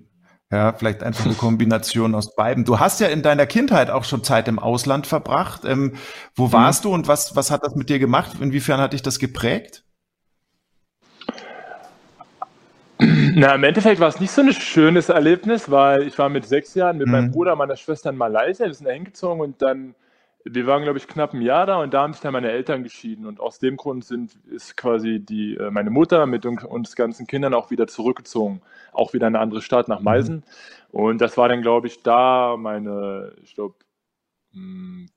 [0.51, 2.65] ja, vielleicht einfach eine Kombination aus beiden.
[2.65, 5.65] Du hast ja in deiner Kindheit auch schon Zeit im Ausland verbracht.
[5.65, 5.93] Ähm,
[6.36, 6.53] wo mhm.
[6.53, 8.38] warst du und was, was hat das mit dir gemacht?
[8.39, 9.83] Inwiefern hat dich das geprägt?
[13.39, 16.73] Na, im Endeffekt war es nicht so ein schönes Erlebnis, weil ich war mit sechs
[16.73, 17.12] Jahren mit mhm.
[17.12, 19.93] meinem Bruder und meiner Schwester in Malaysia, wir sind da hingezogen und dann,
[20.43, 22.82] wir waren, glaube ich, knapp ein Jahr da und da haben sich dann meine Eltern
[22.82, 23.28] geschieden.
[23.28, 27.54] Und aus dem Grund sind, ist quasi die, äh, meine Mutter mit uns ganzen Kindern
[27.54, 30.38] auch wieder zurückgezogen, auch wieder in eine andere Stadt nach Meisen
[30.91, 31.00] mhm.
[31.00, 33.76] und das war dann, glaube ich, da meine, ich glaube,
[34.54, 35.10] hm,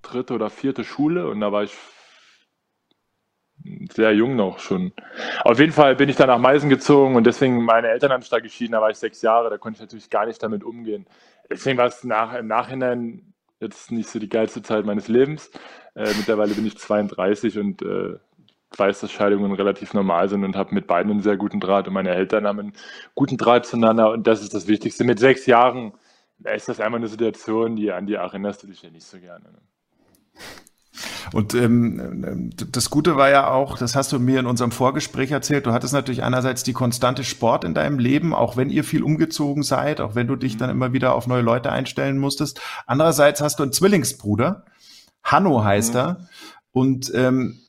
[0.00, 1.28] dritte oder vierte Schule.
[1.28, 1.74] Und da war ich
[3.92, 4.92] sehr jung noch schon.
[5.42, 8.30] Auf jeden Fall bin ich dann nach Meisen gezogen und deswegen meine Eltern haben sich
[8.30, 11.06] da geschieden, da war ich sechs Jahre, da konnte ich natürlich gar nicht damit umgehen.
[11.50, 15.50] Deswegen war es nach, im Nachhinein jetzt nicht so die geilste Zeit meines Lebens.
[15.94, 18.16] Äh, mittlerweile bin ich 32 und äh,
[18.76, 21.94] weiß, dass Scheidungen relativ normal sind und habe mit beiden einen sehr guten Draht und
[21.94, 22.72] meine Eltern haben einen
[23.14, 25.04] guten Draht zueinander und das ist das Wichtigste.
[25.04, 25.92] Mit sechs Jahren
[26.44, 29.44] ist das einfach eine Situation, die an die erinnerst du dich ja nicht so gerne.
[29.44, 29.58] Ne?
[31.32, 35.66] Und ähm, das Gute war ja auch, das hast du mir in unserem Vorgespräch erzählt,
[35.66, 39.62] du hattest natürlich einerseits die konstante Sport in deinem Leben, auch wenn ihr viel umgezogen
[39.62, 42.60] seid, auch wenn du dich dann immer wieder auf neue Leute einstellen musstest.
[42.86, 44.64] Andererseits hast du einen Zwillingsbruder,
[45.22, 46.00] Hanno heißt mhm.
[46.00, 46.28] er,
[46.72, 47.60] und ähm,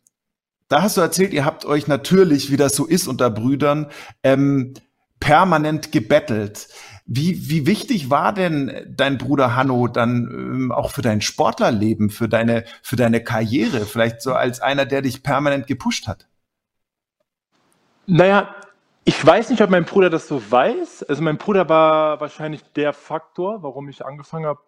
[0.68, 3.88] da hast du erzählt, ihr habt euch natürlich, wie das so ist unter Brüdern,
[4.22, 4.74] ähm,
[5.20, 6.68] permanent gebettelt.
[7.10, 12.28] Wie, wie wichtig war denn dein Bruder Hanno dann ähm, auch für dein Sportlerleben, für
[12.28, 13.86] deine, für deine Karriere?
[13.86, 16.28] Vielleicht so als einer, der dich permanent gepusht hat?
[18.08, 18.54] Naja,
[19.06, 21.04] ich weiß nicht, ob mein Bruder das so weiß.
[21.04, 24.60] Also mein Bruder war wahrscheinlich der Faktor, warum ich angefangen habe,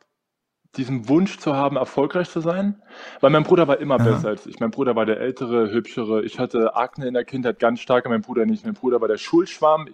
[0.78, 2.82] diesen Wunsch zu haben, erfolgreich zu sein.
[3.20, 4.04] Weil mein Bruder war immer Aha.
[4.04, 4.62] besser als ich.
[4.62, 6.24] Mein Bruder war der ältere, hübschere.
[6.24, 8.64] Ich hatte Akne in der Kindheit ganz stark, mein Bruder nicht.
[8.64, 9.90] Mein Bruder war der Schulschwarm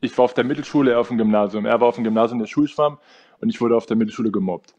[0.00, 1.66] ich war auf der Mittelschule, er auf dem Gymnasium.
[1.66, 2.98] Er war auf dem Gymnasium der Schulschwamm
[3.40, 4.74] und ich wurde auf der Mittelschule gemobbt.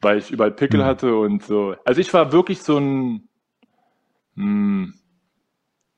[0.00, 0.84] Weil ich überall Pickel mhm.
[0.84, 1.74] hatte und so.
[1.84, 3.28] Also ich war wirklich so ein,
[4.34, 4.94] mh, hm,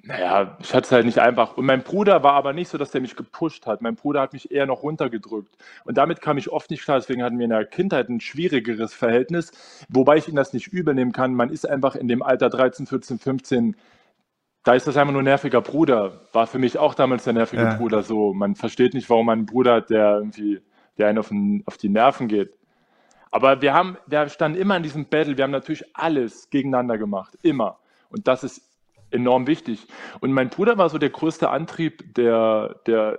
[0.04, 1.56] naja, ich hatte es halt nicht einfach.
[1.56, 3.82] Und mein Bruder war aber nicht so, dass der mich gepusht hat.
[3.82, 5.56] Mein Bruder hat mich eher noch runtergedrückt.
[5.84, 6.98] Und damit kam ich oft nicht klar.
[6.98, 9.52] Deswegen hatten wir in der Kindheit ein schwierigeres Verhältnis.
[9.88, 11.34] Wobei ich ihn das nicht übernehmen kann.
[11.34, 13.76] Man ist einfach in dem Alter 13, 14, 15
[14.64, 16.20] da ist das einfach nur nerviger Bruder.
[16.32, 17.74] War für mich auch damals der nervige ja.
[17.74, 18.32] Bruder so.
[18.32, 20.60] Man versteht nicht, warum man einen Bruder hat, der irgendwie,
[20.98, 22.56] der einen auf, den, auf die Nerven geht.
[23.30, 25.36] Aber wir haben, wir standen immer in diesem Battle.
[25.36, 27.36] Wir haben natürlich alles gegeneinander gemacht.
[27.42, 27.78] Immer.
[28.10, 28.62] Und das ist
[29.10, 29.86] enorm wichtig.
[30.20, 33.18] Und mein Bruder war so der größte Antrieb, der, der,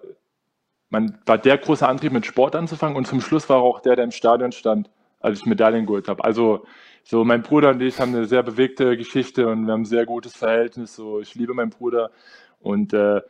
[0.89, 2.95] man war der große Antrieb, mit Sport anzufangen.
[2.95, 4.89] Und zum Schluss war er auch der, der im Stadion stand,
[5.23, 6.23] als ich Medaillen geholt habe.
[6.23, 6.65] Also,
[7.03, 10.05] so, mein Bruder und ich haben eine sehr bewegte Geschichte und wir haben ein sehr
[10.05, 10.95] gutes Verhältnis.
[10.95, 12.11] So, ich liebe meinen Bruder
[12.59, 13.21] und äh,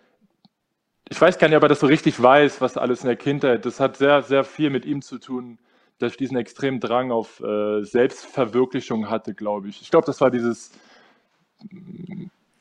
[1.10, 3.66] ich weiß gar nicht, ob er das so richtig weiß, was alles in der Kindheit.
[3.66, 5.60] Das hat sehr, sehr viel mit ihm zu tun,
[6.00, 9.82] dass ich diesen extremen Drang auf äh, Selbstverwirklichung hatte, glaube ich.
[9.82, 10.72] Ich glaube, das war dieses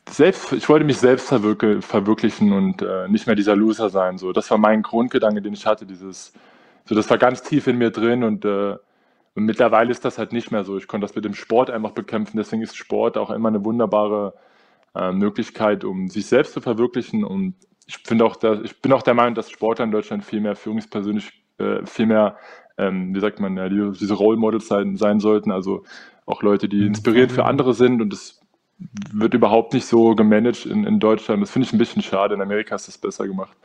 [0.08, 4.18] selbst, ich wollte mich selbst verwirklichen und äh, nicht mehr dieser Loser sein.
[4.18, 5.86] So, das war mein Grundgedanke, den ich hatte.
[5.86, 6.32] Dieses,
[6.84, 8.76] so, das war ganz tief in mir drin und äh,
[9.34, 10.76] und mittlerweile ist das halt nicht mehr so.
[10.76, 12.36] Ich konnte das mit dem Sport einfach bekämpfen.
[12.36, 14.34] Deswegen ist Sport auch immer eine wunderbare
[14.94, 17.24] äh, Möglichkeit, um sich selbst zu verwirklichen.
[17.24, 17.54] Und
[17.86, 20.54] ich finde auch, dass, ich bin auch der Meinung, dass Sportler in Deutschland viel mehr
[20.54, 22.36] führungspersönlich, äh, viel mehr,
[22.76, 25.50] ähm, wie sagt man, ja, die, diese Role Models sein, sein sollten.
[25.50, 25.84] Also
[26.26, 26.88] auch Leute, die mhm.
[26.88, 28.02] inspirierend für andere sind.
[28.02, 28.38] Und das
[29.12, 31.42] wird überhaupt nicht so gemanagt in, in Deutschland.
[31.42, 32.34] Das finde ich ein bisschen schade.
[32.34, 33.56] In Amerika ist das besser gemacht.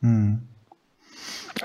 [0.00, 0.47] Hm.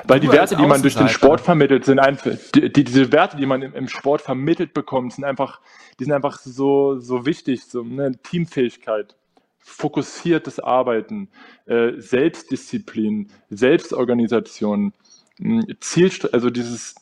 [0.05, 3.45] Weil die Werte, die man durch den Sport vermittelt, sind einfach, die, diese Werte, die
[3.45, 5.61] man im, im, Sport vermittelt bekommt, sind einfach,
[5.99, 9.15] die sind einfach so, so wichtig, so eine Teamfähigkeit,
[9.59, 11.29] fokussiertes Arbeiten,
[11.65, 14.93] äh, Selbstdisziplin, Selbstorganisation,
[15.37, 16.95] hm, Zielst also dieses,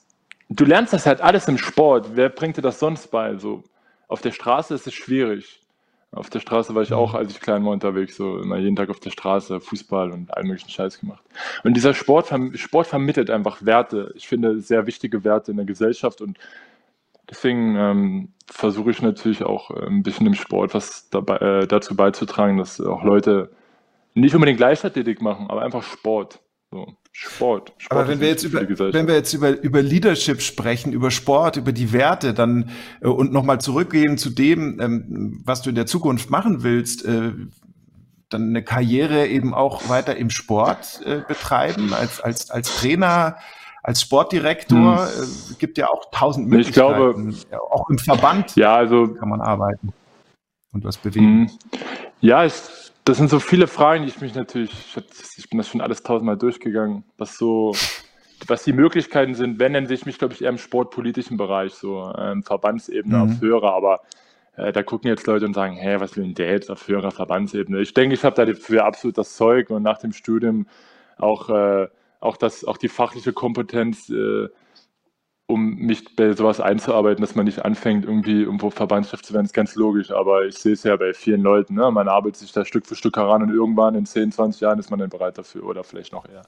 [0.49, 2.11] du lernst das halt alles im Sport.
[2.15, 3.37] Wer bringt dir das sonst bei?
[3.37, 3.63] So,
[4.07, 5.60] auf der Straße ist es schwierig.
[6.13, 7.19] Auf der Straße war ich auch, mhm.
[7.19, 10.47] als ich klein war, unterwegs, so immer jeden Tag auf der Straße, Fußball und allen
[10.47, 11.23] möglichen Scheiß gemacht.
[11.63, 14.11] Und dieser Sport, Sport vermittelt einfach Werte.
[14.15, 16.37] Ich finde sehr wichtige Werte in der Gesellschaft und
[17.29, 21.95] deswegen ähm, versuche ich natürlich auch äh, ein bisschen im Sport was dabei, äh, dazu
[21.95, 23.51] beizutragen, dass auch Leute
[24.13, 26.41] nicht unbedingt Leichtathletik machen, aber einfach Sport.
[26.71, 27.73] So, Sport.
[27.77, 28.61] Sport Aber wenn wir jetzt über,
[28.93, 32.69] wenn wir jetzt über, über Leadership sprechen, über Sport, über die Werte, dann
[33.01, 37.33] äh, und nochmal zurückgehen zu dem, ähm, was du in der Zukunft machen willst, äh,
[38.29, 43.35] dann eine Karriere eben auch weiter im Sport äh, betreiben, als, als, als Trainer,
[43.83, 45.23] als Sportdirektor, hm.
[45.23, 47.29] äh, gibt ja auch tausend Möglichkeiten.
[47.29, 49.91] Ich glaube, auch im Verband ja, also, kann man arbeiten
[50.71, 51.49] und was bewegen.
[51.49, 51.79] Hm.
[52.21, 52.53] Ja, ich
[53.11, 54.71] das sind so viele Fragen, die ich mich natürlich,
[55.35, 57.75] ich bin das schon alles tausendmal durchgegangen, was so,
[58.47, 61.73] was die Möglichkeiten sind, wenn, dann sehe ich mich, glaube ich, eher im sportpolitischen Bereich,
[61.73, 63.23] so ähm, Verbandsebene mhm.
[63.23, 63.99] auf höherer, aber
[64.55, 67.11] äh, da gucken jetzt Leute und sagen, hä, was will denn der jetzt auf höherer
[67.11, 67.81] Verbandsebene?
[67.81, 70.67] Ich denke, ich habe dafür absolut das Zeug und nach dem Studium
[71.17, 71.89] auch, äh,
[72.21, 74.47] auch, das, auch die fachliche Kompetenz, äh,
[75.81, 79.75] mich bei sowas einzuarbeiten, dass man nicht anfängt, irgendwie irgendwo Verbandschef zu werden, ist ganz
[79.75, 80.11] logisch.
[80.11, 81.75] Aber ich sehe es ja bei vielen Leuten.
[81.75, 81.89] Ne?
[81.91, 84.89] Man arbeitet sich da Stück für Stück heran und irgendwann in 10, 20 Jahren ist
[84.89, 86.43] man dann bereit dafür oder vielleicht noch eher.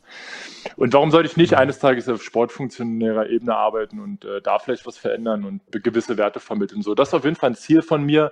[0.77, 4.85] Und warum sollte ich nicht eines Tages auf sportfunktionärer Ebene arbeiten und äh, da vielleicht
[4.85, 6.81] was verändern und gewisse Werte vermitteln?
[6.81, 8.31] So, das ist auf jeden Fall ein Ziel von mir.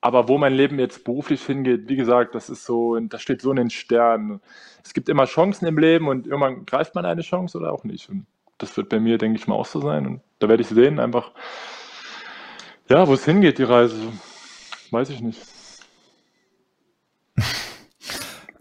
[0.00, 3.50] Aber wo mein Leben jetzt beruflich hingeht, wie gesagt, das ist so, das steht so
[3.50, 4.40] in den Sternen.
[4.84, 8.08] Es gibt immer Chancen im Leben und irgendwann greift man eine Chance oder auch nicht.
[8.08, 8.26] Und
[8.58, 10.06] das wird bei mir, denke ich mal, auch so sein.
[10.06, 11.32] Und da werde ich sehen, einfach,
[12.88, 14.00] ja, wo es hingeht, die Reise.
[14.90, 15.40] Weiß ich nicht.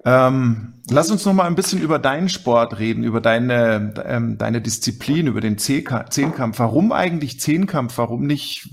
[0.05, 4.61] Ähm, lass uns noch mal ein bisschen über deinen Sport reden, über deine, ähm, deine
[4.61, 6.59] Disziplin, über den Zehnkampf.
[6.59, 7.97] Warum eigentlich Zehnkampf?
[7.97, 8.69] Warum nicht,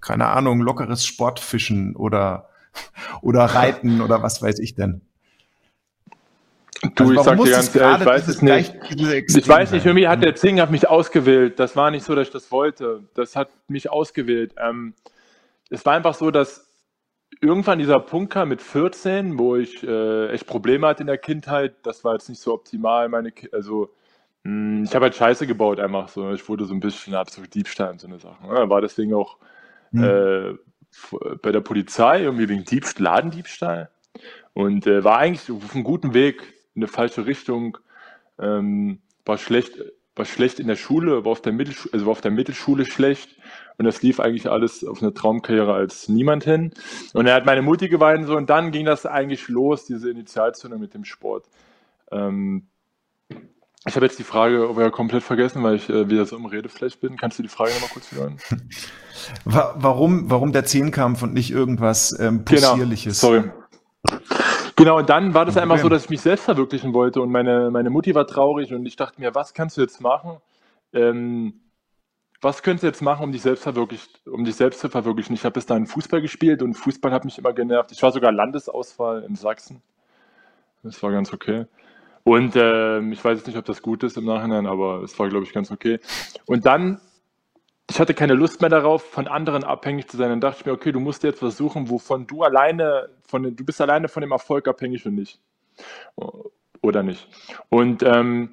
[0.00, 2.48] keine Ahnung, lockeres Sportfischen oder,
[3.20, 5.02] oder Reiten oder was weiß ich denn?
[6.82, 8.74] Du, also ich sag dir ganz ehrlich, ich weiß es nicht.
[9.36, 11.60] Ich weiß nicht, irgendwie hat der Zing mich ausgewählt.
[11.60, 13.04] Das war nicht so, dass ich das wollte.
[13.14, 14.54] Das hat mich ausgewählt.
[14.58, 14.94] Ähm,
[15.70, 16.68] es war einfach so, dass
[17.40, 21.74] irgendwann dieser Punkt kam mit 14, wo ich äh, echt Probleme hatte in der Kindheit.
[21.84, 23.08] Das war jetzt nicht so optimal.
[23.08, 23.90] Meine, Ki also
[24.42, 26.32] mh, hm, ich habe halt Scheiße gebaut einfach so.
[26.32, 28.44] Ich wurde so ein bisschen ab so Diebstahl und so eine Sache.
[28.48, 29.36] Ja, war deswegen auch
[29.92, 30.02] mhm.
[30.02, 30.54] äh,
[31.42, 33.88] bei der Polizei irgendwie wegen Diebstahl, Ladendiebstahl
[34.52, 37.78] und äh, war eigentlich auf einem guten Weg in eine falsche Richtung,
[38.38, 39.78] ähm, war schlecht,
[40.14, 43.36] war schlecht in der Schule, war auf der, Mittelschule, also war auf der Mittelschule schlecht
[43.78, 46.72] und das lief eigentlich alles auf eine Traumkarriere als niemand hin.
[47.14, 50.80] Und er hat meine Mutti geweint so und dann ging das eigentlich los, diese Initialzündung
[50.80, 51.46] mit dem Sport.
[52.10, 52.68] Ähm,
[53.84, 56.46] ich habe jetzt die Frage aber ja komplett vergessen, weil ich äh, wieder so im
[56.46, 57.16] Redefläche bin.
[57.16, 58.38] Kannst du die Frage nochmal kurz wiederholen?
[59.44, 63.20] Warum, warum der Zehnkampf und nicht irgendwas ähm, genau, Possierliches?
[63.20, 63.50] Genau, sorry.
[64.82, 67.70] Genau, und dann war das einfach so, dass ich mich selbst verwirklichen wollte und meine,
[67.70, 70.38] meine Mutti war traurig und ich dachte mir, was kannst du jetzt machen?
[70.92, 71.60] Ähm,
[72.40, 75.36] was könntest du jetzt machen, um dich selbst verwirklicht, um dich selbst zu verwirklichen?
[75.36, 77.92] Ich habe bis dahin Fußball gespielt und Fußball hat mich immer genervt.
[77.92, 79.82] Ich war sogar Landesauswahl in Sachsen.
[80.82, 81.66] Das war ganz okay.
[82.24, 85.28] Und äh, ich weiß jetzt nicht, ob das gut ist im Nachhinein, aber es war,
[85.28, 86.00] glaube ich, ganz okay.
[86.46, 87.00] Und dann
[87.90, 90.30] ich hatte keine Lust mehr darauf, von anderen abhängig zu sein.
[90.30, 93.64] Dann dachte ich mir, okay, du musst jetzt was suchen, wovon du alleine, von, du
[93.64, 95.40] bist alleine von dem Erfolg abhängig und nicht.
[96.82, 97.26] Oder nicht.
[97.70, 98.50] Und, ähm,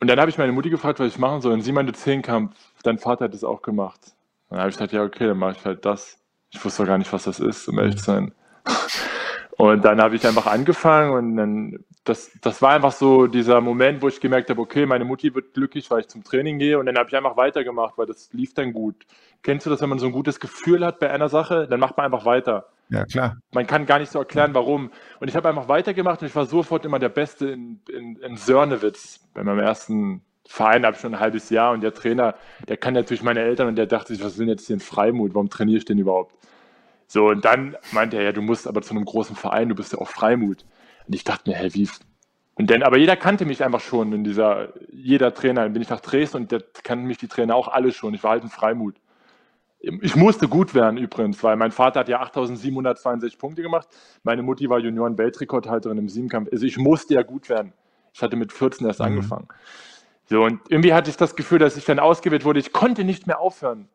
[0.00, 1.52] und dann habe ich meine Mutti gefragt, was ich machen soll.
[1.52, 4.00] Und sie meinte, Zehnkampf, dein Vater hat das auch gemacht.
[4.48, 6.18] Und dann habe ich gesagt, ja, okay, dann mache ich halt das.
[6.50, 8.32] Ich wusste gar nicht, was das ist, um ehrlich zu sein.
[9.58, 14.02] Und dann habe ich einfach angefangen und dann, das, das war einfach so dieser Moment,
[14.02, 16.86] wo ich gemerkt habe, okay, meine Mutti wird glücklich, weil ich zum Training gehe und
[16.86, 19.06] dann habe ich einfach weitergemacht, weil das lief dann gut.
[19.42, 21.96] Kennst du das, wenn man so ein gutes Gefühl hat bei einer Sache, dann macht
[21.96, 22.68] man einfach weiter.
[22.88, 23.36] Ja, klar.
[23.52, 24.90] Man kann gar nicht so erklären, warum.
[25.18, 28.36] Und ich habe einfach weitergemacht und ich war sofort immer der Beste in, in, in
[28.36, 29.20] Sörnewitz.
[29.34, 32.36] Bei meinem ersten Verein habe ich schon ein halbes Jahr und der Trainer,
[32.68, 35.34] der kann natürlich meine Eltern und der dachte sich, was will jetzt hier in Freimut,
[35.34, 36.34] warum trainiere ich denn überhaupt?
[37.08, 39.92] So, und dann meinte er, ja, du musst aber zu einem großen Verein, du bist
[39.92, 40.64] ja auch Freimut.
[41.06, 41.88] Und ich dachte mir, hä, wie?
[42.54, 45.90] Und dann, aber jeder kannte mich einfach schon in dieser, jeder Trainer, dann bin ich
[45.90, 48.14] nach Dresden und der kannten mich die Trainer auch alle schon.
[48.14, 48.96] Ich war halt ein Freimut.
[50.00, 53.88] Ich musste gut werden übrigens, weil mein Vater hat ja 8762 Punkte gemacht.
[54.24, 56.48] Meine Mutti war Junioren-Weltrekordhalterin im Siebenkampf.
[56.52, 57.72] Also ich musste ja gut werden.
[58.12, 59.06] Ich hatte mit 14 erst mhm.
[59.06, 59.48] angefangen.
[60.28, 62.58] So, und irgendwie hatte ich das Gefühl, dass ich dann ausgewählt wurde.
[62.58, 63.88] Ich konnte nicht mehr aufhören.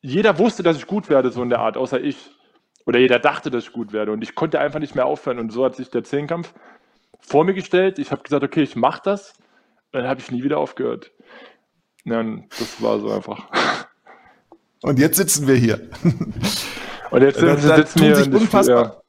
[0.00, 2.30] Jeder wusste, dass ich gut werde, so in der Art, außer ich.
[2.86, 4.12] Oder jeder dachte, dass ich gut werde.
[4.12, 5.38] Und ich konnte einfach nicht mehr aufhören.
[5.38, 6.54] Und so hat sich der Zehnkampf
[7.18, 7.98] vor mir gestellt.
[7.98, 9.34] Ich habe gesagt, okay, ich mache das.
[9.92, 11.10] Und dann habe ich nie wieder aufgehört.
[12.04, 13.48] Ja, das war so einfach.
[14.82, 15.80] Und jetzt sitzen wir hier.
[17.10, 19.00] Und jetzt da, sitzen wir sich unfassbar, ja.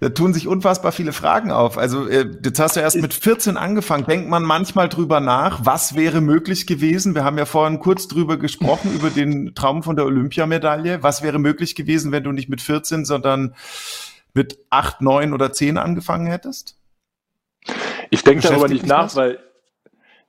[0.00, 1.76] Da tun sich unfassbar viele Fragen auf.
[1.76, 4.06] Also äh, jetzt hast du erst mit 14 angefangen.
[4.06, 7.14] Denkt man manchmal drüber nach, was wäre möglich gewesen?
[7.14, 11.02] Wir haben ja vorhin kurz drüber gesprochen, über den Traum von der Olympiamedaille.
[11.02, 13.54] Was wäre möglich gewesen, wenn du nicht mit 14, sondern
[14.32, 16.78] mit 8, 9 oder 10 angefangen hättest?
[18.08, 19.16] Ich denke darüber nicht nach, was?
[19.16, 19.38] weil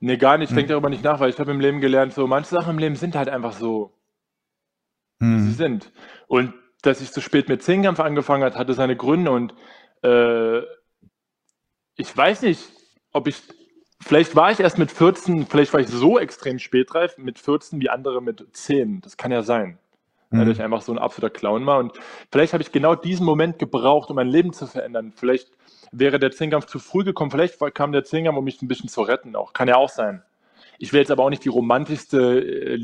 [0.04, 0.50] Nee, gar nicht.
[0.50, 0.74] Ich denke hm.
[0.74, 3.16] darüber nicht nach, weil ich habe im Leben gelernt, so manche Sachen im Leben sind
[3.16, 3.94] halt einfach so,
[5.22, 5.38] hm.
[5.38, 5.92] wie sie sind.
[6.28, 9.54] Und dass ich zu spät mit Zehnkampf angefangen hat, hatte seine Gründe und
[10.04, 10.62] äh,
[11.96, 12.70] ich weiß nicht,
[13.14, 13.42] ob ich,
[14.00, 17.90] vielleicht war ich erst mit 14, vielleicht war ich so extrem spätreif mit 14 wie
[17.90, 19.02] andere mit 10.
[19.02, 19.78] Das kann ja sein.
[20.32, 20.40] Mhm.
[20.40, 21.78] Weil ich einfach so ein absoluter Clown war.
[21.78, 21.94] Und
[22.32, 25.14] vielleicht habe ich genau diesen Moment gebraucht, um mein Leben zu verändern.
[25.16, 25.52] Vielleicht
[25.92, 27.30] wäre der Zehnkampf zu früh gekommen.
[27.30, 29.54] Vielleicht kam der Zehnkampf, um mich ein bisschen zu retten auch.
[29.54, 30.24] Kann ja auch sein.
[30.80, 32.76] Ich will jetzt aber auch nicht die romantischste äh,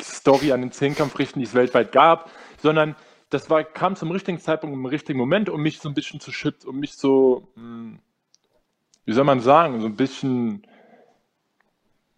[0.00, 2.30] Liebesstory an den Zehnkampf richten, die es weltweit gab,
[2.62, 2.96] sondern
[3.30, 6.32] das war, kam zum richtigen Zeitpunkt, im richtigen Moment, um mich so ein bisschen zu
[6.32, 8.00] schützen, um mich so, hm,
[9.04, 10.66] wie soll man sagen, so ein bisschen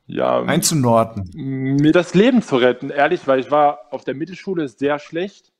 [0.06, 1.30] ja, einzunorden.
[1.34, 5.52] Mir das Leben zu retten, ehrlich, weil ich war auf der Mittelschule sehr schlecht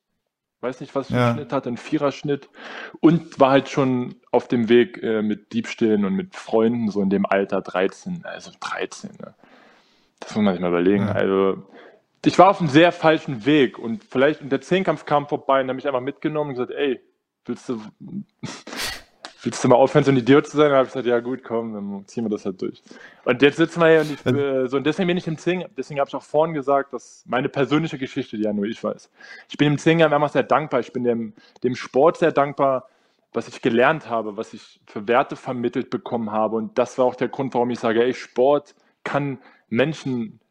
[0.63, 1.35] weiß nicht, was für einen ja.
[1.35, 2.49] Schnitt hat, einen Viererschnitt
[3.01, 7.11] und war halt schon auf dem Weg äh, mit Diebstählen und mit Freunden, so in
[7.11, 9.35] dem Alter 13, also 13, ne?
[10.21, 11.07] Das muss man sich mal überlegen.
[11.07, 11.13] Ja.
[11.13, 11.65] Also
[12.25, 15.69] ich war auf einem sehr falschen Weg und vielleicht, und der Zehnkampf kam vorbei und
[15.69, 17.01] hat mich einfach mitgenommen und gesagt, ey,
[17.45, 17.81] willst du,
[19.43, 20.71] willst du mal aufhören, so ein Idiot zu sein?
[20.71, 22.81] Und habe ich gesagt, ja gut, komm, dann ziehen wir das halt durch.
[23.25, 25.65] Und jetzt sitzen wir hier und ich, äh, so, und deswegen bin ich im Zing,
[25.77, 29.11] deswegen habe ich auch vorhin gesagt, dass meine persönliche Geschichte, die ja nur ich weiß,
[29.49, 32.89] ich bin im Zing einfach sehr dankbar, ich bin dem, dem Sport sehr dankbar,
[33.33, 37.17] was ich gelernt habe, was ich für Werte vermittelt bekommen habe und das war auch
[37.17, 39.39] der Grund, warum ich sage, ey, Sport kann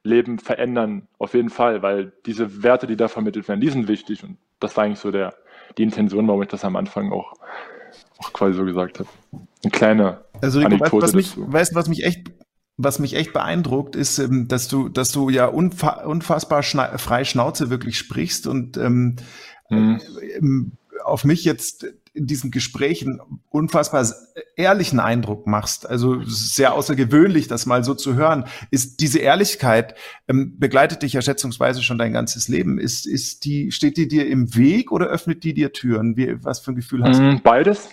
[0.04, 4.24] Menschenleben verändern, auf jeden Fall, weil diese Werte, die da vermittelt werden, die sind wichtig
[4.24, 5.34] und das war eigentlich so der,
[5.78, 7.34] die Intention, warum ich das am Anfang auch
[8.20, 9.10] auch quasi so gesagt habe.
[9.64, 12.32] Eine kleine also, Anekdote weißt, was mich, weißt, was mich echt
[12.78, 17.26] was mich echt beeindruckt, ist, ähm, dass du, dass du ja unfa unfassbar schna frei
[17.26, 19.18] Schnauze wirklich sprichst und ähm,
[19.70, 20.72] mhm.
[21.04, 24.06] Auf mich jetzt in diesen Gesprächen unfassbar
[24.56, 25.90] ehrlichen Eindruck machst.
[25.90, 28.46] Also sehr außergewöhnlich, das mal so zu hören.
[28.70, 29.96] Ist diese Ehrlichkeit
[30.28, 32.80] ähm, begleitet dich ja schätzungsweise schon dein ganzes Leben.
[32.80, 36.18] Ist, ist die, steht die dir im Weg oder öffnet die dir Türen?
[36.18, 37.40] Wie, was für ein Gefühl hast du?
[37.42, 37.90] Beides.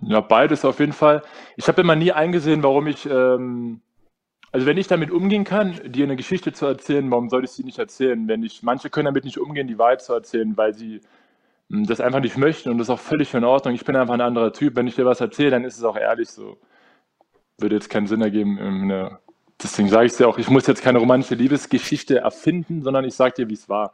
[0.00, 1.22] Ja, beides auf jeden Fall.
[1.56, 3.80] Ich habe immer nie eingesehen, warum ich, ähm,
[4.52, 7.64] also wenn ich damit umgehen kann, dir eine Geschichte zu erzählen, warum soll ich sie
[7.64, 8.26] nicht erzählen?
[8.26, 11.00] Wenn ich, manche können damit nicht umgehen, die Wahrheit zu erzählen, weil sie
[11.68, 13.74] das einfach nicht möchten und das ist auch völlig in Ordnung.
[13.74, 14.76] Ich bin einfach ein anderer Typ.
[14.76, 16.58] Wenn ich dir was erzähle, dann ist es auch ehrlich so.
[17.58, 18.58] Würde jetzt keinen Sinn ergeben.
[18.58, 19.18] Eine,
[19.62, 23.14] deswegen sage ich es dir auch, ich muss jetzt keine romantische Liebesgeschichte erfinden, sondern ich
[23.14, 23.92] sage dir, wie es war.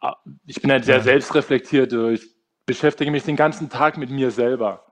[0.00, 0.16] Ah,
[0.46, 1.92] ich bin halt sehr selbstreflektiert.
[1.92, 2.34] Ich
[2.66, 4.84] beschäftige mich den ganzen Tag mit mir selber.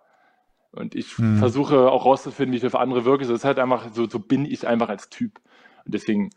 [0.73, 1.39] Und ich hm.
[1.39, 3.25] versuche auch rauszufinden, wie ich auf andere wirke.
[3.25, 5.41] Das ist halt einfach, so, so bin ich einfach als Typ.
[5.85, 6.31] Und deswegen,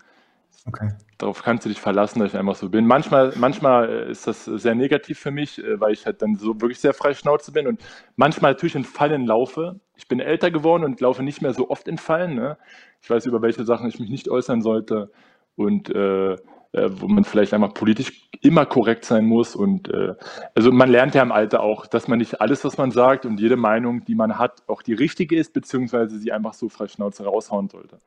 [0.65, 0.89] okay.
[1.17, 2.85] darauf kannst du dich verlassen, dass ich einfach so bin.
[2.85, 6.79] Manchmal, manchmal ist das sehr negativ für mich, äh, weil ich halt dann so wirklich
[6.79, 7.81] sehr frei Schnauze bin und
[8.15, 9.79] manchmal natürlich in Fallen laufe.
[9.95, 12.35] Ich bin älter geworden und laufe nicht mehr so oft in Fallen.
[12.35, 12.57] Ne?
[13.01, 15.11] Ich weiß, über welche Sachen ich mich nicht äußern sollte.
[15.55, 16.35] Und äh,
[16.73, 19.55] äh, wo man vielleicht einmal politisch immer korrekt sein muss.
[19.55, 20.15] Und äh,
[20.53, 23.39] also man lernt ja im Alter auch, dass man nicht alles, was man sagt und
[23.39, 27.23] jede Meinung, die man hat, auch die richtige ist, beziehungsweise sie einfach so frei Schnauze
[27.23, 27.99] raushauen sollte.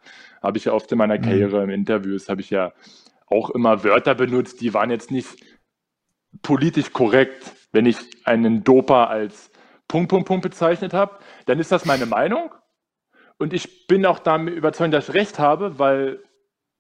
[0.43, 1.23] Habe ich ja oft in meiner mhm.
[1.23, 2.73] Karriere im Interviews, habe ich ja
[3.27, 5.37] auch immer Wörter benutzt, die waren jetzt nicht
[6.43, 7.53] politisch korrekt.
[7.73, 9.51] Wenn ich einen Doper als
[9.89, 12.51] Punkt, Punkt, Punkt bezeichnet habe, dann ist das meine Meinung.
[13.39, 16.23] Und ich bin auch damit überzeugt, dass ich recht habe, weil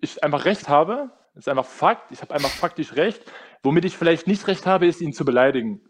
[0.00, 2.10] ich einfach recht habe das ist einfach Fakt.
[2.10, 3.22] Ich habe einfach faktisch recht.
[3.62, 5.80] Womit ich vielleicht nicht recht habe, ist, ihn zu beleidigen.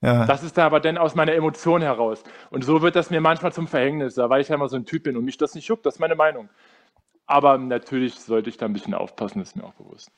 [0.00, 0.26] Ja.
[0.26, 2.22] Das ist da aber dann aus meiner Emotion heraus.
[2.50, 5.04] Und so wird das mir manchmal zum Verhängnis, weil ich ja immer so ein Typ
[5.04, 5.84] bin und mich das nicht juckt.
[5.86, 6.48] Das ist meine Meinung.
[7.26, 10.10] Aber natürlich sollte ich da ein bisschen aufpassen, ist mir auch bewusst.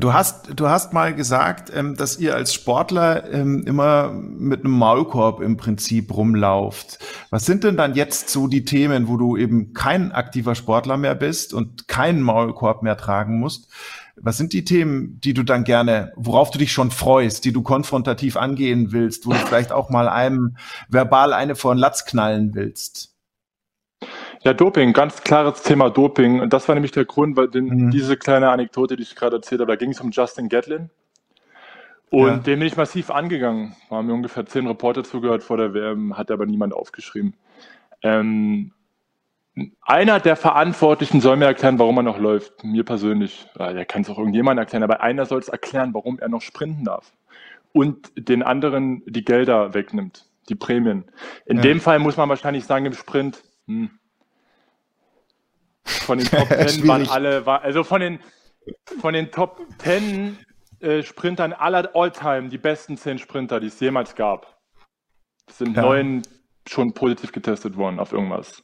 [0.00, 4.72] Du hast, du hast mal gesagt, ähm, dass ihr als Sportler ähm, immer mit einem
[4.72, 6.98] Maulkorb im Prinzip rumlauft.
[7.30, 11.14] Was sind denn dann jetzt so die Themen, wo du eben kein aktiver Sportler mehr
[11.14, 13.70] bist und keinen Maulkorb mehr tragen musst?
[14.16, 17.62] Was sind die Themen, die du dann gerne, worauf du dich schon freust, die du
[17.62, 20.56] konfrontativ angehen willst, wo du vielleicht auch mal einem
[20.88, 23.09] verbal eine vor den Latz knallen willst?
[24.42, 26.40] Ja, Doping, ganz klares Thema Doping.
[26.40, 27.90] Und das war nämlich der Grund, weil den, mhm.
[27.90, 30.90] diese kleine Anekdote, die ich gerade erzählt habe, da ging es um Justin Gatlin.
[32.10, 32.36] Und ja.
[32.38, 33.76] den bin ich massiv angegangen.
[33.88, 37.34] Da haben mir ungefähr zehn Reporter zugehört vor der WM, hat aber niemand aufgeschrieben.
[38.02, 38.72] Ähm,
[39.82, 42.64] einer der Verantwortlichen soll mir erklären, warum er noch läuft.
[42.64, 43.46] Mir persönlich.
[43.58, 46.42] Ja, der kann es auch irgendjemand erklären, aber einer soll es erklären, warum er noch
[46.42, 47.12] sprinten darf.
[47.72, 51.04] Und den anderen die Gelder wegnimmt, die Prämien.
[51.46, 51.62] In ja.
[51.62, 53.90] dem Fall muss man wahrscheinlich sagen, im Sprint, hm,
[55.84, 58.20] von den Top 10 waren alle, war, also von den,
[59.00, 60.38] von den Top 10
[60.80, 64.58] äh, Sprintern aller All-Time, die besten 10 Sprinter, die es jemals gab,
[65.50, 65.82] sind ja.
[65.82, 66.22] neun
[66.66, 68.62] schon positiv getestet worden auf irgendwas.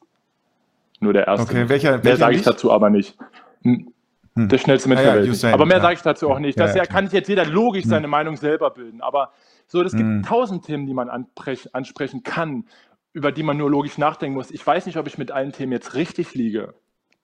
[1.00, 1.46] Nur der erste.
[1.46, 3.16] Okay, welcher, mehr sage ich dazu aber nicht.
[3.62, 3.92] Hm.
[4.34, 4.48] hm.
[4.48, 5.44] Der schnellste Mensch ah, der Welt.
[5.44, 5.82] aber mehr ja.
[5.82, 6.58] sage ich dazu auch nicht.
[6.58, 7.90] Das ja, kann sich jetzt jeder logisch hm.
[7.90, 9.02] seine Meinung selber bilden.
[9.02, 9.32] Aber
[9.66, 10.22] so, es gibt hm.
[10.22, 12.64] tausend Themen, die man ansprechen kann,
[13.12, 14.50] über die man nur logisch nachdenken muss.
[14.50, 16.74] Ich weiß nicht, ob ich mit allen Themen jetzt richtig liege.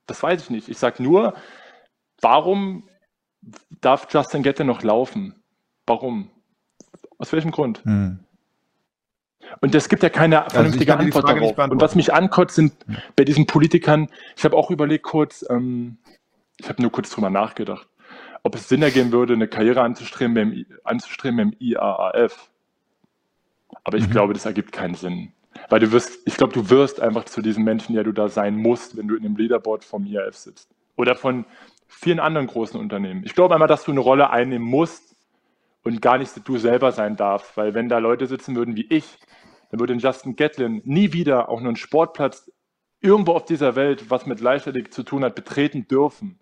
[0.07, 0.69] Das weiß ich nicht.
[0.69, 1.35] Ich sage nur,
[2.21, 2.89] warum
[3.81, 5.35] darf Justin Gette noch laufen?
[5.87, 6.31] Warum?
[7.19, 7.85] Aus welchem Grund?
[7.85, 8.21] Hm.
[9.61, 11.71] Und es gibt ja keine also vernünftige also Antwort darauf.
[11.71, 12.73] Und was mich ankotzt, sind
[13.17, 15.99] bei diesen Politikern, ich habe auch überlegt kurz, ähm,
[16.59, 17.89] ich habe nur kurz drüber nachgedacht,
[18.43, 22.51] ob es Sinn ergeben würde, eine Karriere anzustreben beim, anzustreben beim IAAF.
[23.85, 24.13] Aber ich mhm.
[24.13, 25.33] glaube, das ergibt keinen Sinn.
[25.69, 28.57] Weil du wirst, ich glaube, du wirst einfach zu diesem Menschen, der du da sein
[28.57, 30.69] musst, wenn du in dem Leaderboard vom IAF sitzt.
[30.97, 31.45] Oder von
[31.89, 33.23] vielen anderen großen Unternehmen.
[33.25, 35.15] Ich glaube einmal, dass du eine Rolle einnehmen musst
[35.85, 37.57] und gar nicht du selber sein darfst.
[37.57, 39.19] Weil wenn da Leute sitzen würden wie ich,
[39.71, 42.51] dann würde Justin Gatlin nie wieder auch nur einen Sportplatz
[43.01, 46.39] irgendwo auf dieser Welt, was mit Leichtathletik zu tun hat, betreten dürfen.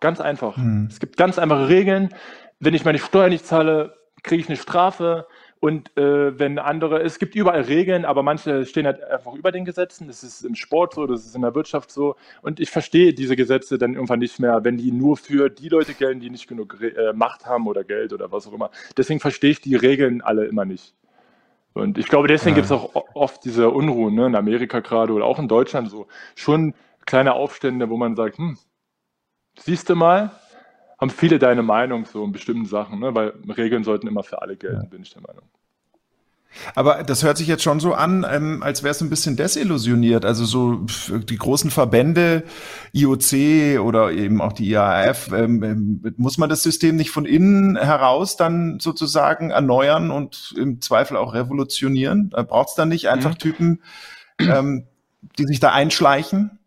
[0.00, 0.56] Ganz einfach.
[0.56, 0.88] Hm.
[0.90, 2.14] Es gibt ganz einfache Regeln.
[2.58, 5.26] Wenn ich meine Steuer nicht zahle, kriege ich eine Strafe.
[5.64, 9.64] Und äh, wenn andere, es gibt überall Regeln, aber manche stehen halt einfach über den
[9.64, 10.08] Gesetzen.
[10.08, 12.16] Das ist im Sport so, das ist in der Wirtschaft so.
[12.42, 15.94] Und ich verstehe diese Gesetze dann irgendwann nicht mehr, wenn die nur für die Leute
[15.94, 18.70] gelten, die nicht genug äh, Macht haben oder Geld oder was auch immer.
[18.98, 20.94] Deswegen verstehe ich die Regeln alle immer nicht.
[21.72, 22.56] Und ich glaube, deswegen ja.
[22.56, 26.08] gibt es auch oft diese Unruhen, ne, in Amerika gerade oder auch in Deutschland so.
[26.34, 26.74] Schon
[27.06, 28.58] kleine Aufstände, wo man sagt, hm,
[29.56, 30.30] siehst du mal,
[31.00, 33.14] haben viele deine Meinung so in bestimmten Sachen, ne?
[33.14, 34.88] weil Regeln sollten immer für alle gelten, ja.
[34.88, 35.44] bin ich der Meinung.
[36.74, 40.24] Aber das hört sich jetzt schon so an, ähm, als wäre es ein bisschen desillusioniert.
[40.24, 40.86] Also so
[41.18, 42.44] die großen Verbände,
[42.92, 47.76] IOC oder eben auch die IAF, ähm, ähm, muss man das System nicht von innen
[47.76, 52.30] heraus dann sozusagen erneuern und im Zweifel auch revolutionieren?
[52.30, 53.38] Da braucht es dann nicht einfach mhm.
[53.38, 53.82] Typen,
[54.38, 54.86] ähm,
[55.38, 56.58] die sich da einschleichen?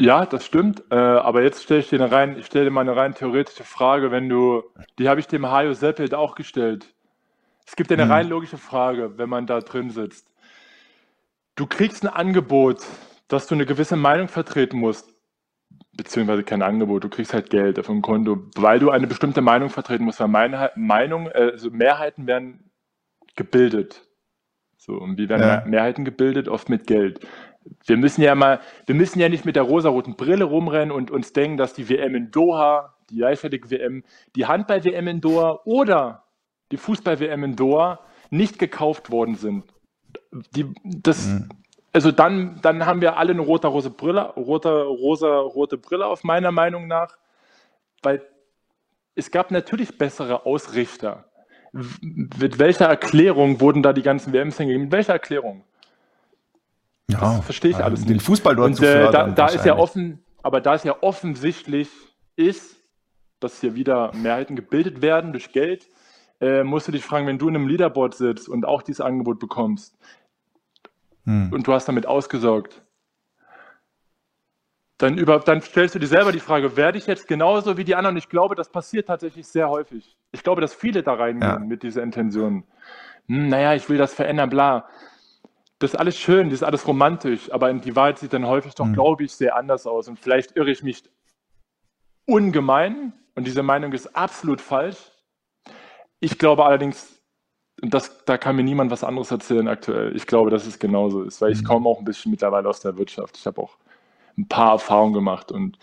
[0.00, 0.84] Ja, das stimmt.
[0.90, 3.64] Äh, aber jetzt stelle ich dir eine rein, ich stelle dir mal eine rein theoretische
[3.64, 4.62] Frage, wenn du,
[4.98, 6.94] die habe ich dem Hajo Seppelt auch gestellt.
[7.68, 8.10] Es gibt eine hm.
[8.10, 10.26] rein logische Frage, wenn man da drin sitzt.
[11.54, 12.82] Du kriegst ein Angebot,
[13.28, 15.12] dass du eine gewisse Meinung vertreten musst,
[15.92, 19.68] beziehungsweise kein Angebot, du kriegst halt Geld auf dem Konto, weil du eine bestimmte Meinung
[19.68, 22.70] vertreten musst, weil meine Meinung, also Mehrheiten werden
[23.36, 24.02] gebildet.
[24.78, 25.62] So, und wie werden ja.
[25.66, 26.48] Mehrheiten gebildet?
[26.48, 27.20] Oft mit Geld
[27.86, 31.32] wir müssen ja mal, wir müssen ja nicht mit der rosaroten Brille rumrennen und uns
[31.32, 34.04] denken, dass die WM in Doha, die Leichtathletik-WM,
[34.36, 36.24] die Handball-WM in Doha oder
[36.70, 38.00] die Fußball-WM in Doha
[38.30, 39.64] nicht gekauft worden sind.
[40.54, 41.48] Die, das, mhm.
[41.92, 46.86] Also dann, dann haben wir alle eine rote-rosa Brille, rote, rosa-rote Brille auf meiner Meinung
[46.86, 47.16] nach,
[48.02, 48.22] weil
[49.14, 51.24] es gab natürlich bessere Ausrichter.
[51.72, 54.84] Mit welcher Erklärung wurden da die ganzen WMs hingegeben?
[54.84, 55.64] Mit welcher Erklärung?
[57.10, 58.26] Ja, das verstehe ich alles den nicht.
[58.26, 59.32] Fußball dort und, zu fördern.
[59.32, 61.88] Äh, da, da ist ja offen, aber da es ja offensichtlich
[62.36, 62.76] ist,
[63.40, 65.88] dass hier wieder Mehrheiten gebildet werden durch Geld,
[66.40, 69.38] äh, musst du dich fragen, wenn du in einem Leaderboard sitzt und auch dieses Angebot
[69.38, 69.96] bekommst
[71.24, 71.52] hm.
[71.52, 72.82] und du hast damit ausgesorgt,
[74.98, 77.94] dann, über, dann stellst du dir selber die Frage, werde ich jetzt genauso wie die
[77.94, 78.16] anderen?
[78.16, 80.16] Und ich glaube, das passiert tatsächlich sehr häufig.
[80.32, 81.58] Ich glaube, dass viele da reingehen ja.
[81.60, 82.64] mit dieser Intention.
[83.26, 84.88] Hm, naja, ich will das verändern, bla
[85.78, 88.86] das ist alles schön, das ist alles romantisch, aber die Wahrheit sieht dann häufig doch,
[88.86, 88.94] mhm.
[88.94, 90.08] glaube ich, sehr anders aus.
[90.08, 91.04] Und vielleicht irre ich mich
[92.26, 94.98] ungemein und diese Meinung ist absolut falsch.
[96.20, 97.18] Ich glaube allerdings,
[97.80, 100.14] das, da kann mir niemand was anderes erzählen aktuell.
[100.16, 101.66] Ich glaube, dass es genauso ist, weil ich mhm.
[101.66, 103.36] komme auch ein bisschen mittlerweile aus der Wirtschaft.
[103.36, 103.76] Ich habe auch
[104.36, 105.78] ein paar Erfahrungen gemacht und,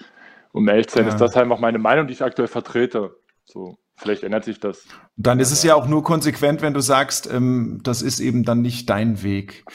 [0.51, 1.13] um ehrlich zu sein, ja.
[1.13, 3.15] ist das einfach meine Meinung, die ich aktuell vertrete.
[3.45, 4.85] So, vielleicht ändert sich das.
[5.17, 8.61] Dann ist es ja auch nur konsequent, wenn du sagst, ähm, das ist eben dann
[8.61, 9.65] nicht dein Weg.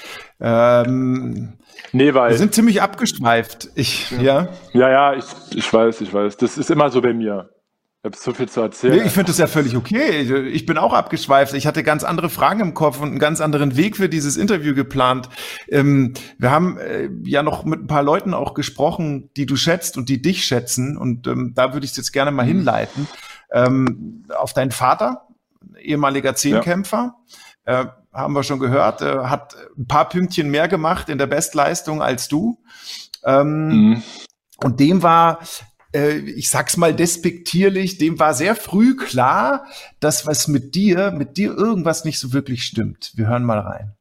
[0.41, 1.59] Ähm,
[1.93, 2.31] nee, weil.
[2.31, 3.71] Wir sind ziemlich abgeschweift.
[3.75, 4.49] Ich, ja.
[4.73, 6.37] Ja, ja, ich, ich weiß, ich weiß.
[6.37, 7.51] Das ist immer so bei mir.
[8.03, 8.97] Ich habe so viel zu erzählen.
[8.97, 10.21] Nee, ich finde das ja völlig okay.
[10.49, 11.53] Ich bin auch abgeschweift.
[11.53, 14.75] Ich hatte ganz andere Fragen im Kopf und einen ganz anderen Weg für dieses Interview
[14.75, 15.29] geplant.
[15.69, 19.99] Ähm, wir haben äh, ja noch mit ein paar Leuten auch gesprochen, die du schätzt
[19.99, 20.97] und die dich schätzen.
[20.97, 22.49] Und ähm, da würde ich jetzt gerne mal mhm.
[22.49, 23.07] hinleiten.
[23.53, 25.29] Ähm, auf deinen Vater,
[25.79, 27.17] ehemaliger Zehnkämpfer.
[27.67, 27.83] Ja.
[27.83, 32.01] Äh, haben wir schon gehört, äh, hat ein paar Pünktchen mehr gemacht in der Bestleistung
[32.01, 32.63] als du.
[33.27, 34.03] Ähm, mhm.
[34.57, 35.41] Und dem war
[35.95, 39.65] äh, ich sag's mal despektierlich, dem war sehr früh klar,
[40.01, 43.13] dass was mit dir, mit dir irgendwas nicht so wirklich stimmt.
[43.15, 43.93] Wir hören mal rein.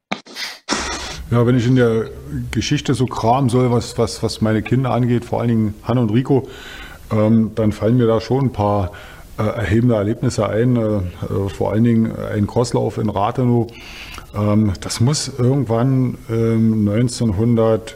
[1.31, 2.09] Ja, wenn ich in der
[2.49, 6.09] Geschichte so kramen soll, was, was, was meine Kinder angeht, vor allen Dingen Hanne und
[6.09, 6.47] Rico,
[7.11, 8.91] ähm, dann fallen mir da schon ein paar
[9.37, 10.75] äh, erhebende Erlebnisse ein.
[10.75, 13.71] Äh, äh vor allen Dingen ein Crosslauf in Rathenow.
[14.33, 17.95] Ähm, das muss irgendwann ähm, 1900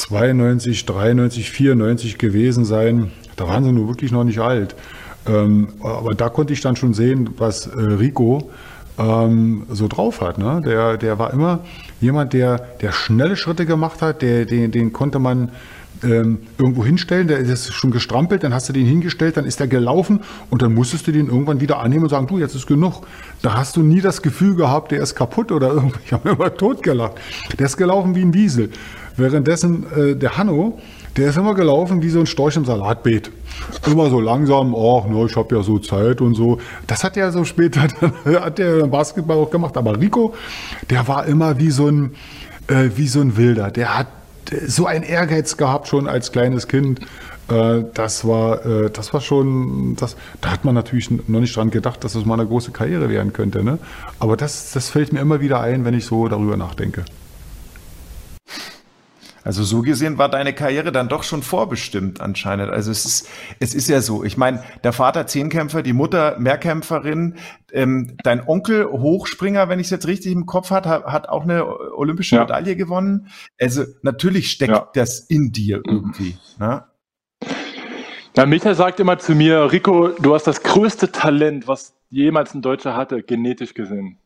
[0.00, 3.12] 92, 93, 94 gewesen sein.
[3.36, 4.74] Da waren sie nur wirklich noch nicht alt.
[5.26, 8.50] Ähm, aber da konnte ich dann schon sehen, was äh, Rico
[8.98, 10.38] ähm, so drauf hat.
[10.38, 10.62] Ne?
[10.64, 11.60] Der, der war immer
[12.00, 15.50] jemand, der, der schnelle Schritte gemacht hat, der, den, den konnte man
[16.02, 19.66] ähm, irgendwo hinstellen, der ist schon gestrampelt, dann hast du den hingestellt, dann ist der
[19.66, 20.20] gelaufen
[20.50, 23.06] und dann musstest du den irgendwann wieder annehmen und sagen, du, jetzt ist genug.
[23.42, 26.54] Da hast du nie das Gefühl gehabt, der ist kaputt oder irgendwie, ich habe immer
[26.54, 27.14] totgelacht.
[27.58, 28.70] Der ist gelaufen wie ein Wiesel.
[29.16, 30.78] Währenddessen äh, der Hanno,
[31.16, 33.30] der ist immer gelaufen wie so ein Storch im Salatbeet.
[33.86, 36.58] Immer so langsam, ach, ne, ich habe ja so Zeit und so.
[36.86, 37.88] Das hat er so später,
[38.24, 39.76] hat der Basketball auch gemacht.
[39.76, 40.34] Aber Rico,
[40.90, 42.14] der war immer wie so ein,
[42.68, 43.70] äh, wie so ein Wilder.
[43.70, 44.08] Der hat
[44.66, 47.00] so ein Ehrgeiz gehabt schon als kleines Kind.
[47.48, 51.70] Äh, das war, äh, das war schon, das, da hat man natürlich noch nicht dran
[51.70, 53.62] gedacht, dass das mal eine große Karriere werden könnte.
[53.62, 53.78] Ne?
[54.18, 57.04] Aber das, das fällt mir immer wieder ein, wenn ich so darüber nachdenke.
[59.46, 62.68] Also so gesehen war deine Karriere dann doch schon vorbestimmt anscheinend.
[62.70, 63.28] Also es ist,
[63.60, 64.24] es ist ja so.
[64.24, 67.36] Ich meine, der Vater Zehnkämpfer, die Mutter Mehrkämpferin,
[67.72, 71.64] ähm, dein Onkel Hochspringer, wenn ich es jetzt richtig im Kopf hat, hat auch eine
[71.64, 72.42] olympische ja.
[72.42, 73.28] Medaille gewonnen.
[73.60, 74.90] Also natürlich steckt ja.
[74.94, 76.36] das in dir irgendwie.
[76.58, 76.66] Mhm.
[76.66, 76.84] Ne?
[78.36, 82.62] Ja, Michael sagt immer zu mir, Rico, du hast das größte Talent, was jemals ein
[82.62, 84.18] Deutscher hatte, genetisch gesehen.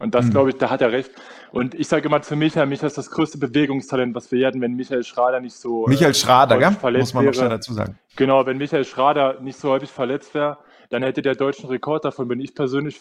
[0.00, 0.30] Und das, mhm.
[0.30, 1.12] glaube ich, da hat er recht.
[1.58, 4.74] Und ich sage immer zu Michael, Michael ist das größte Bewegungstalent, was wir hätten, wenn
[4.74, 5.86] Michael Schrader nicht so.
[5.86, 6.70] Äh, Michael Schrader, ja?
[6.70, 7.98] muss man noch schnell dazu sagen.
[8.16, 10.58] Genau, wenn Michael Schrader nicht so häufig verletzt wäre,
[10.90, 13.00] dann hätte der deutschen Rekord, davon bin ich persönlich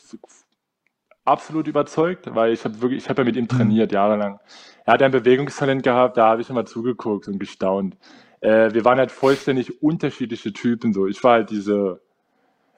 [1.24, 3.50] absolut überzeugt, weil ich habe wirklich, ich habe ja mit ihm mhm.
[3.50, 4.40] trainiert, jahrelang.
[4.86, 7.98] Er hat ein Bewegungstalent gehabt, da habe ich immer zugeguckt und gestaunt.
[8.40, 11.08] Äh, wir waren halt vollständig unterschiedliche Typen so.
[11.08, 12.02] Ich war halt diese,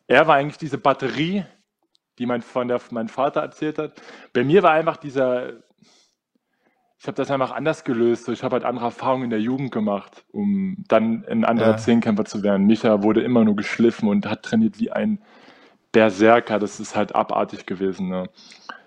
[0.07, 1.45] er war eigentlich diese Batterie,
[2.17, 3.93] die mein, von der, mein Vater erzählt hat.
[4.33, 5.53] Bei mir war einfach dieser,
[6.99, 8.25] ich habe das einfach anders gelöst.
[8.25, 11.77] So, ich habe halt andere Erfahrungen in der Jugend gemacht, um dann ein anderer ja.
[11.77, 12.67] Zehnkämpfer zu werden.
[12.67, 15.19] Micha wurde immer nur geschliffen und hat trainiert wie ein
[15.93, 16.59] Berserker.
[16.59, 18.09] Das ist halt abartig gewesen.
[18.09, 18.29] Ne?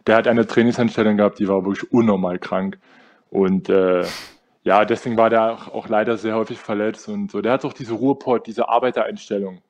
[0.06, 2.78] Der hat eine Trainingseinstellung gehabt, die war wirklich unnormal krank.
[3.30, 4.04] Und äh,
[4.62, 7.40] ja, deswegen war der auch, auch, leider sehr häufig verletzt und so.
[7.40, 9.62] Der hat auch diese Ruheport, diese Arbeitereinstellung.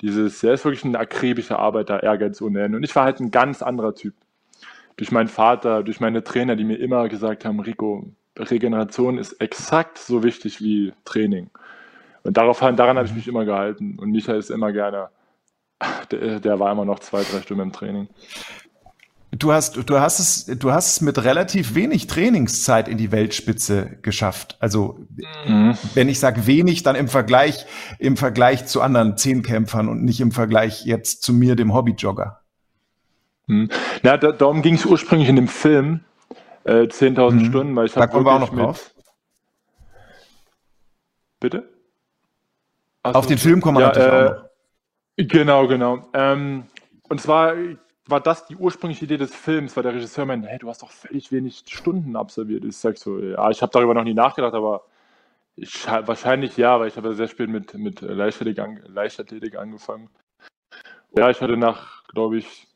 [0.00, 2.76] Dieses, er ist wirklich ein akribischer Arbeiter, Ehrgeiz ohne Ende.
[2.76, 4.14] Und ich war halt ein ganz anderer Typ.
[4.96, 9.98] Durch meinen Vater, durch meine Trainer, die mir immer gesagt haben, Rico, Regeneration ist exakt
[9.98, 11.50] so wichtig wie Training.
[12.22, 13.98] Und darauf, daran habe ich mich immer gehalten.
[13.98, 15.08] Und Michael ist immer gerne,
[16.10, 18.08] der, der war immer noch zwei, drei Stunden im Training.
[19.38, 23.98] Du hast, du hast es, du hast es mit relativ wenig Trainingszeit in die Weltspitze
[24.00, 24.56] geschafft.
[24.60, 25.06] Also,
[25.46, 25.76] mhm.
[25.94, 27.66] wenn ich sage wenig, dann im Vergleich,
[27.98, 32.43] im Vergleich zu anderen Zehnkämpfern und nicht im Vergleich jetzt zu mir, dem Hobbyjogger.
[33.46, 33.68] Mhm.
[34.02, 36.00] Ja, da, darum ging es ursprünglich in dem Film,
[36.64, 37.44] äh, 10.000 mhm.
[37.46, 38.08] Stunden, weil ich habe.
[38.08, 38.94] Kommen wir auch noch drauf.
[41.40, 41.68] Bitte?
[43.02, 44.44] Achso, Auf den Film kommen wir ja, natürlich äh, auch noch.
[45.16, 46.08] Genau, genau.
[46.14, 46.64] Ähm,
[47.08, 47.54] und zwar
[48.06, 50.90] war das die ursprüngliche Idee des Films, weil der Regisseur meinte, hey, du hast doch
[50.90, 52.64] völlig wenig Stunden absolviert.
[52.64, 54.84] Ich sag so, ja, ich habe darüber noch nie nachgedacht, aber
[55.56, 60.10] ich, wahrscheinlich ja, weil ich habe sehr spät mit, mit Leichtathletik, an, Leichtathletik angefangen.
[61.16, 62.66] Ja, ich hatte nach, glaube ich,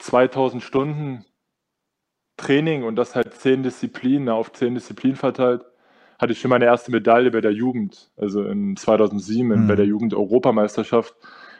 [0.00, 1.24] 2000 Stunden
[2.36, 5.64] Training und das halt zehn Disziplinen auf zehn Disziplinen verteilt,
[6.18, 9.68] hatte ich schon meine erste Medaille bei der Jugend, also in 2007 mhm.
[9.68, 11.14] bei der Jugend-Europameisterschaft.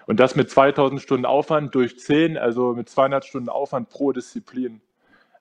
[0.06, 4.80] Und das mit 2000 Stunden Aufwand durch 10, also mit 200 Stunden Aufwand pro Disziplin.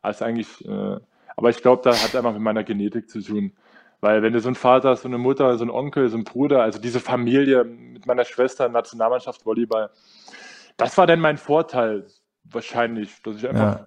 [0.02, 0.98] Also eigentlich, äh,
[1.36, 3.54] aber ich glaube, da hat einfach mit meiner Genetik zu tun.
[4.02, 6.24] Weil wenn du so einen Vater hast, so eine Mutter, so einen Onkel, so einen
[6.24, 9.90] Bruder, also diese Familie mit meiner Schwester, Nationalmannschaft Volleyball,
[10.78, 12.06] das war dann mein Vorteil
[12.52, 13.86] wahrscheinlich, dass ich einfach ja.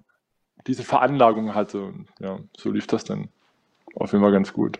[0.67, 1.81] diese Veranlagung hatte.
[1.81, 3.29] Und ja, so lief das dann
[3.95, 4.79] auf jeden Fall ganz gut.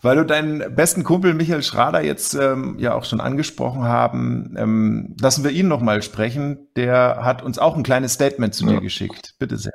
[0.00, 5.16] Weil du deinen besten Kumpel Michael Schrader jetzt ähm, ja auch schon angesprochen haben, ähm,
[5.20, 6.68] lassen wir ihn nochmal sprechen.
[6.76, 8.72] Der hat uns auch ein kleines Statement zu ja.
[8.72, 9.34] dir geschickt.
[9.38, 9.72] Bitte sehr.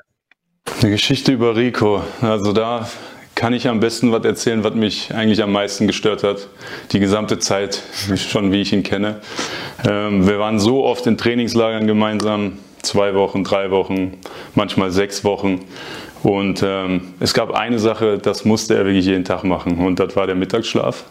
[0.81, 2.01] Eine Geschichte über Rico.
[2.21, 2.87] Also da
[3.35, 6.47] kann ich am besten was erzählen, was mich eigentlich am meisten gestört hat.
[6.91, 7.81] Die gesamte Zeit,
[8.15, 9.21] schon wie ich ihn kenne.
[9.87, 14.19] Ähm, wir waren so oft in Trainingslagern gemeinsam, zwei Wochen, drei Wochen,
[14.55, 15.65] manchmal sechs Wochen.
[16.21, 20.15] Und ähm, es gab eine Sache, das musste er wirklich jeden Tag machen und das
[20.15, 21.03] war der Mittagsschlaf.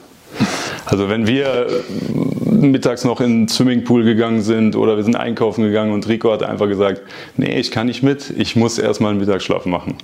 [0.86, 5.64] Also wenn wir äh, mittags noch in den Swimmingpool gegangen sind oder wir sind einkaufen
[5.64, 7.02] gegangen und Rico hat einfach gesagt,
[7.36, 9.96] nee, ich kann nicht mit, ich muss erstmal einen Mittagsschlaf machen.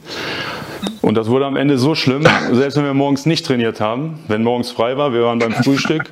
[1.00, 4.42] Und das wurde am Ende so schlimm, selbst wenn wir morgens nicht trainiert haben, wenn
[4.42, 6.02] morgens frei war, wir waren beim Frühstück,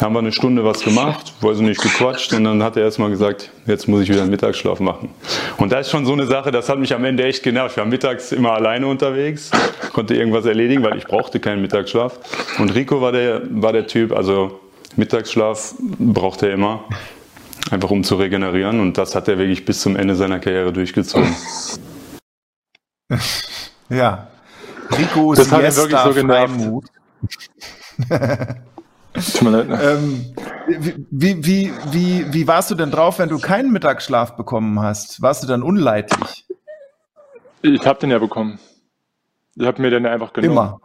[0.00, 3.50] haben wir eine Stunde was gemacht, also nicht gequatscht und dann hat er erstmal gesagt,
[3.66, 5.10] jetzt muss ich wieder einen Mittagsschlaf machen.
[5.58, 7.72] Und da ist schon so eine Sache, das hat mich am Ende echt genervt.
[7.72, 9.50] Ich war mittags immer alleine unterwegs,
[9.92, 12.18] konnte irgendwas erledigen, weil ich brauchte keinen Mittagsschlaf.
[12.58, 14.60] Und Rico war der, war der Typ, also
[14.96, 16.84] Mittagsschlaf brauchte er immer,
[17.70, 21.34] einfach um zu regenerieren und das hat er wirklich bis zum Ende seiner Karriere durchgezogen.
[23.88, 24.28] Ja.
[24.90, 26.58] Rico das hat wirklich so genervt.
[29.42, 29.68] Ne?
[29.82, 30.34] ähm,
[31.10, 35.20] wie, wie, wie, wie warst du denn drauf, wenn du keinen Mittagsschlaf bekommen hast?
[35.20, 36.46] Warst du dann unleidlich?
[37.60, 38.58] Ich habe den ja bekommen.
[39.54, 40.52] Ich habe mir den einfach genommen.
[40.52, 40.80] Immer.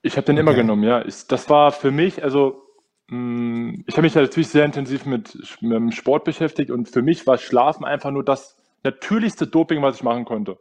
[0.00, 0.40] Ich habe den okay.
[0.40, 1.04] immer genommen, ja.
[1.04, 2.62] Ich, das war für mich, also
[3.08, 7.02] mh, mm, ich habe mich natürlich sehr intensiv mit, mit dem Sport beschäftigt und für
[7.02, 10.58] mich war Schlafen einfach nur das natürlichste Doping, was ich machen konnte.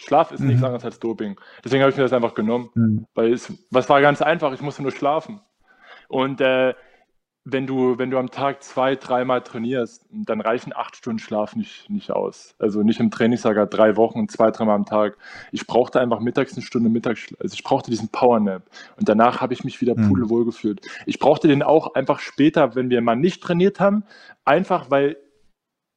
[0.00, 0.48] Schlaf ist mhm.
[0.48, 1.38] nichts anderes als Doping.
[1.64, 2.70] Deswegen habe ich mir das einfach genommen.
[2.74, 3.06] Mhm.
[3.14, 5.40] Weil es was war ganz einfach, ich musste nur schlafen.
[6.08, 6.74] Und äh,
[7.44, 11.88] wenn du, wenn du am Tag zwei, dreimal trainierst, dann reichen acht Stunden Schlaf nicht,
[11.88, 12.54] nicht aus.
[12.58, 15.16] Also nicht im Trainingslager drei Wochen und zwei, dreimal am Tag.
[15.50, 17.40] Ich brauchte einfach mittags eine Stunde Mittagsschlaf.
[17.40, 18.62] Also ich brauchte diesen Powernap.
[18.96, 20.08] Und danach habe ich mich wieder mhm.
[20.08, 20.86] pudelwohl gefühlt.
[21.06, 24.04] Ich brauchte den auch einfach später, wenn wir mal nicht trainiert haben,
[24.44, 25.16] einfach weil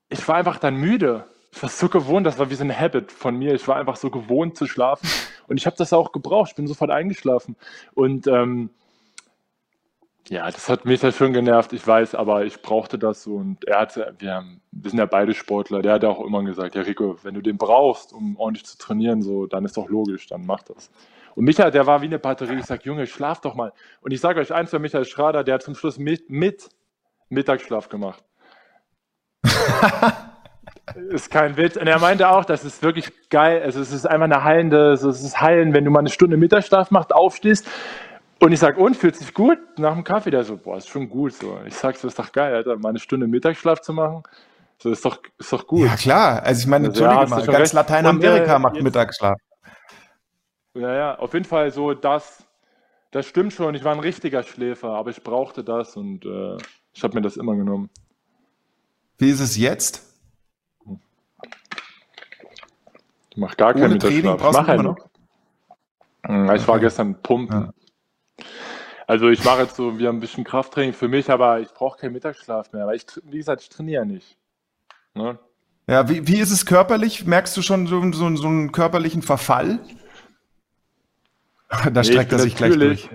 [0.09, 1.25] ich war einfach dann müde
[1.55, 3.53] ich war so gewohnt, das war wie so ein Habit von mir.
[3.53, 5.07] Ich war einfach so gewohnt zu schlafen
[5.47, 6.49] und ich habe das auch gebraucht.
[6.51, 7.55] Ich bin sofort eingeschlafen.
[7.93, 8.71] Und ähm,
[10.29, 13.35] ja, das hat mich halt schon genervt, ich weiß, aber ich brauchte das so.
[13.35, 16.81] Und er hatte, wir, wir sind ja beide Sportler, der hat auch immer gesagt, ja
[16.81, 20.47] Rico, wenn du den brauchst, um ordentlich zu trainieren, so, dann ist doch logisch, dann
[20.47, 20.89] mach das.
[21.35, 22.59] Und Michael, der war wie eine Batterie.
[22.59, 23.73] Ich sage, Junge, schlaf doch mal.
[24.01, 26.69] Und ich sage euch eins, für Michael Schrader, der hat zum Schluss mit, mit
[27.29, 28.23] Mittagsschlaf gemacht.
[31.09, 31.77] ist kein Witz.
[31.77, 33.61] Und er meinte auch, das ist wirklich geil.
[33.63, 36.37] Also es ist einfach eine heilende, also es ist heilen, wenn du mal eine Stunde
[36.37, 37.67] Mittagsschlaf machst, aufstehst.
[38.39, 39.57] Und ich sag, und fühlt sich gut?
[39.77, 41.33] Nach dem Kaffee, der so, boah, ist schon gut.
[41.33, 41.59] So.
[41.65, 44.23] Ich sag, so ist doch geil, Alter, mal eine Stunde Mittagsschlaf zu machen.
[44.79, 45.87] So ist doch, ist doch gut.
[45.87, 46.43] Ja, klar.
[46.43, 47.73] Also ich meine, also, Entschuldige ja, mal, ganz recht.
[47.73, 49.39] Lateinamerika und, äh, macht jetzt, Mittagsschlaf.
[50.75, 52.43] Ja, ja, auf jeden Fall so das,
[53.11, 53.75] das stimmt schon.
[53.75, 56.57] Ich war ein richtiger Schläfer, aber ich brauchte das und äh,
[56.93, 57.89] ich habe mir das immer genommen.
[59.19, 60.12] Wie ist es jetzt?
[63.33, 64.35] Ich mache gar keinen Mittagsschlaf.
[64.35, 64.97] Ich mache halt noch.
[66.27, 67.73] Hm, ich war gestern pumpen.
[68.37, 68.45] Ja.
[69.07, 71.97] Also ich mache jetzt so, wir haben ein bisschen Krafttraining für mich, aber ich brauche
[71.97, 74.37] keinen Mittagsschlaf mehr, weil ich, wie gesagt, ich trainiere nicht.
[75.15, 75.39] Ne?
[75.87, 77.25] Ja, wie, wie ist es körperlich?
[77.25, 79.79] Merkst du schon so, so, so einen körperlichen Verfall?
[81.85, 83.09] Da nee, streckt er sich gleich durch.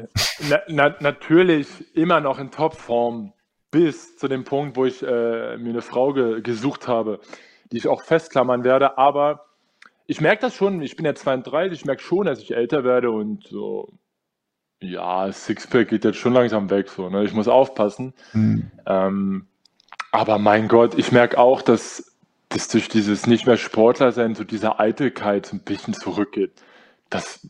[0.48, 3.32] Na, na, natürlich immer noch in Topform
[3.70, 7.20] bis zu dem Punkt, wo ich äh, mir eine Frau ge gesucht habe,
[7.70, 9.47] die ich auch festklammern werde, aber
[10.09, 13.11] ich merke das schon, ich bin ja 32, ich merke schon, dass ich älter werde
[13.11, 13.92] und so,
[14.80, 17.24] ja, Sixpack geht jetzt schon langsam weg, so, ne?
[17.24, 18.14] Ich muss aufpassen.
[18.32, 18.70] Mhm.
[18.86, 19.46] Ähm,
[20.11, 22.16] aber mein Gott, ich merke auch, dass
[22.48, 26.52] das durch dieses nicht mehr Sportler sein, so diese Eitelkeit so ein bisschen zurückgeht.
[27.11, 27.46] Das,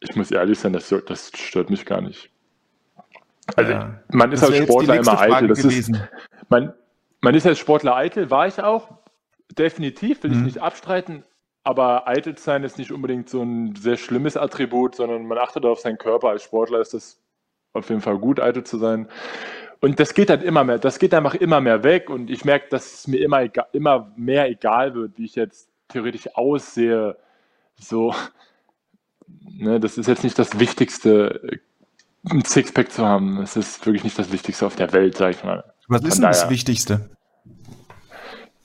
[0.00, 2.30] ich muss ehrlich sein, das, das stört mich gar nicht.
[3.56, 3.98] Also ja.
[4.08, 5.48] man ist als Sportler immer eitel.
[5.48, 5.90] Das ist,
[6.50, 6.74] man,
[7.22, 8.98] man ist als Sportler eitel, war ich auch.
[9.56, 10.38] Definitiv, will mhm.
[10.38, 11.24] ich nicht abstreiten.
[11.64, 15.80] Aber eitel sein ist nicht unbedingt so ein sehr schlimmes Attribut, sondern man achtet auf
[15.80, 16.30] seinen Körper.
[16.30, 17.20] Als Sportler ist das
[17.72, 19.08] auf jeden Fall gut, eitel zu sein.
[19.80, 22.68] Und das geht halt immer mehr, das geht einfach immer mehr weg und ich merke,
[22.70, 27.16] dass es mir immer, immer mehr egal wird, wie ich jetzt theoretisch aussehe.
[27.76, 28.14] So,
[29.26, 31.60] ne, das ist jetzt nicht das Wichtigste,
[32.30, 33.38] ein Sixpack zu haben.
[33.40, 35.64] Das ist wirklich nicht das Wichtigste auf der Welt, sag ich mal.
[35.88, 37.10] Was Von ist denn das Wichtigste?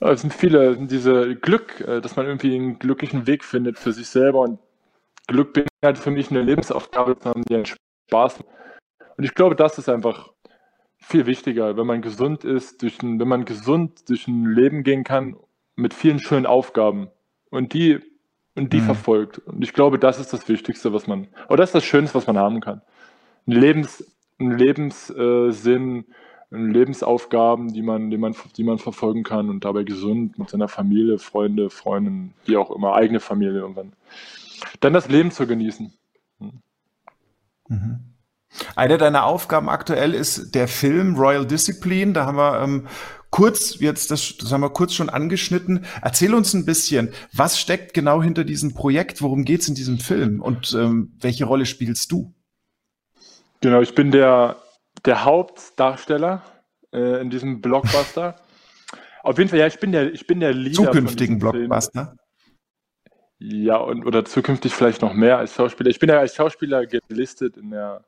[0.00, 4.08] Es sind viele, diese Glück, äh, dass man irgendwie einen glücklichen Weg findet für sich
[4.08, 4.58] selber und
[5.26, 7.16] Glück beinhaltet für mich eine Lebensaufgabe
[7.48, 8.48] die einen Spaß macht.
[9.16, 10.30] Und ich glaube, das ist einfach
[10.96, 15.04] viel wichtiger, wenn man gesund ist, durch ein, wenn man gesund durch ein Leben gehen
[15.04, 15.36] kann
[15.76, 17.08] mit vielen schönen Aufgaben
[17.50, 18.00] und die
[18.54, 18.86] und die mhm.
[18.86, 19.38] verfolgt.
[19.38, 22.26] Und ich glaube, das ist das Wichtigste, was man, oder das ist das Schönste, was
[22.26, 22.82] man haben kann.
[23.46, 24.04] Ein Lebens,
[24.38, 26.04] ein Lebenssinn, äh,
[26.50, 31.18] Lebensaufgaben, die man, die man, die man verfolgen kann und dabei gesund mit seiner Familie,
[31.18, 33.92] Freunde, Freundinnen, wie auch immer, eigene Familie irgendwann.
[34.80, 35.92] Dann das Leben zu genießen.
[36.38, 36.62] Mhm.
[37.68, 38.00] mhm.
[38.74, 42.14] Eine deiner Aufgaben aktuell ist der Film Royal Discipline.
[42.14, 42.86] Da haben wir ähm,
[43.30, 45.84] kurz jetzt, das, das haben wir kurz schon angeschnitten.
[46.00, 49.20] Erzähl uns ein bisschen, was steckt genau hinter diesem Projekt?
[49.20, 50.40] Worum geht's in diesem Film?
[50.40, 52.34] Und ähm, welche Rolle spielst du?
[53.60, 54.56] Genau, ich bin der,
[55.04, 56.42] der Hauptdarsteller
[56.92, 58.36] äh, in diesem Blockbuster.
[59.22, 60.84] Auf jeden Fall, ja, ich bin der, ich bin der Leader.
[60.84, 62.06] Zukünftigen Blockbuster.
[62.06, 62.18] Film.
[63.40, 65.90] Ja, und, oder zukünftig vielleicht noch mehr als Schauspieler.
[65.90, 68.04] Ich bin ja als Schauspieler gelistet in der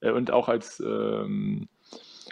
[0.00, 1.68] äh, und auch als, ähm,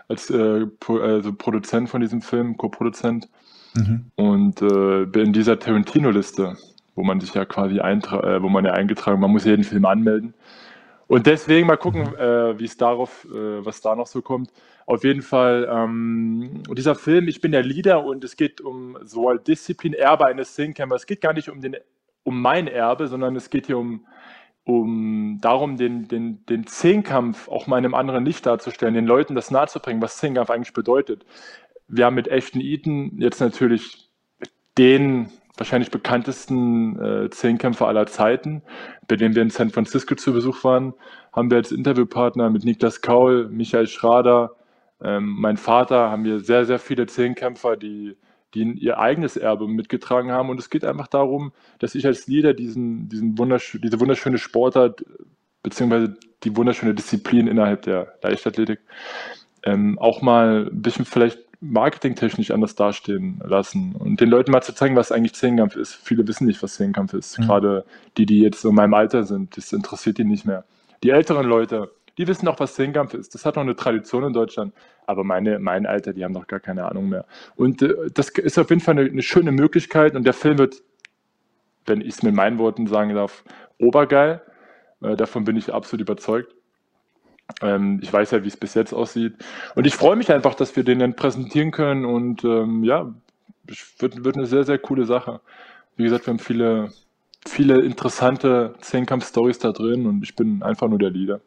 [0.08, 3.28] als äh, also Produzent von diesem Film, Co-Produzent.
[3.74, 4.10] Mhm.
[4.16, 6.56] Und äh, bin in dieser Tarantino-Liste,
[6.94, 9.86] wo man sich ja quasi eintra äh, wo man ja eingetragen, man muss jeden Film
[9.86, 10.34] anmelden.
[11.12, 14.50] Und deswegen mal gucken, äh, wie es darauf, äh, was da noch so kommt.
[14.86, 19.30] Auf jeden Fall, ähm, dieser Film, ich bin der Leader und es geht um so
[19.34, 21.02] Disziplin, Erbe eines Singcampers.
[21.02, 21.76] Es geht gar nicht um, den,
[22.22, 24.06] um mein Erbe, sondern es geht hier um
[24.64, 29.34] um darum, den, den, den Zehnkampf auch mal in einem anderen Licht darzustellen, den Leuten
[29.34, 31.26] das nahezubringen, was Zehnkampf eigentlich bedeutet.
[31.88, 34.08] Wir haben mit Ashton Eaton jetzt natürlich
[34.78, 38.62] den wahrscheinlich bekanntesten äh, Zehnkämpfer aller Zeiten,
[39.06, 40.94] bei dem wir in San Francisco zu Besuch waren,
[41.32, 44.56] haben wir als Interviewpartner mit Niklas Kaul, Michael Schrader,
[45.02, 48.16] ähm, mein Vater, haben wir sehr, sehr viele Zehnkämpfer, die
[48.54, 50.50] die ihr eigenes Erbe mitgetragen haben.
[50.50, 55.04] Und es geht einfach darum, dass ich als Leader diesen, diesen wundersch diese wunderschöne Sportart,
[55.62, 58.80] beziehungsweise die wunderschöne Disziplin innerhalb der Leichtathletik,
[59.62, 64.74] ähm, auch mal ein bisschen vielleicht marketingtechnisch anders dastehen lassen und den Leuten mal zu
[64.74, 65.94] zeigen, was eigentlich Zehnkampf ist.
[65.94, 67.38] Viele wissen nicht, was Zehnkampf ist.
[67.38, 67.44] Mhm.
[67.44, 67.84] Gerade
[68.16, 70.64] die, die jetzt so in meinem Alter sind, das interessiert die nicht mehr.
[71.04, 73.34] Die älteren Leute, die wissen auch, was Zehnkampf ist.
[73.34, 74.74] Das hat noch eine Tradition in Deutschland.
[75.06, 77.24] Aber meine, mein Alter, die haben noch gar keine Ahnung mehr.
[77.54, 80.16] Und äh, das ist auf jeden Fall eine, eine, schöne Möglichkeit.
[80.16, 80.82] Und der Film wird,
[81.86, 83.44] wenn ich es mit meinen Worten sagen darf,
[83.78, 84.42] obergeil.
[85.00, 86.54] Äh, davon bin ich absolut überzeugt.
[87.60, 89.34] Ähm, ich weiß ja, wie es bis jetzt aussieht.
[89.74, 92.04] Und ich freue mich einfach, dass wir den dann präsentieren können.
[92.04, 93.12] Und ähm, ja,
[93.68, 95.40] es wird, wird eine sehr, sehr coole Sache.
[95.96, 96.92] Wie gesagt, wir haben viele,
[97.46, 101.40] viele interessante Zehnkampf-Stories da drin und ich bin einfach nur der Leader.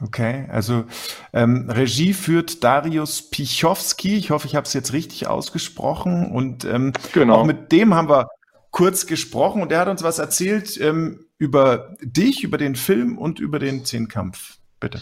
[0.00, 0.84] Okay, also
[1.32, 4.16] ähm, Regie führt Darius Pichowski.
[4.16, 6.30] Ich hoffe, ich habe es jetzt richtig ausgesprochen.
[6.30, 7.36] Und ähm, genau.
[7.36, 8.28] auch mit dem haben wir
[8.70, 13.40] kurz gesprochen und er hat uns was erzählt ähm, über dich, über den Film und
[13.40, 14.58] über den Zehnkampf.
[14.80, 15.00] Bitte.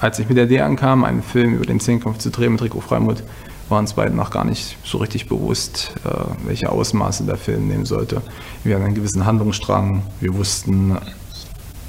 [0.00, 2.80] Als ich mit der Idee ankam, einen Film über den Zehnkampf zu drehen mit Rico
[2.80, 3.22] Freimuth,
[3.68, 6.10] war uns beiden noch gar nicht so richtig bewusst, äh,
[6.44, 8.22] welche Ausmaße der Film nehmen sollte.
[8.62, 10.96] Wir hatten einen gewissen Handlungsstrang, wir wussten,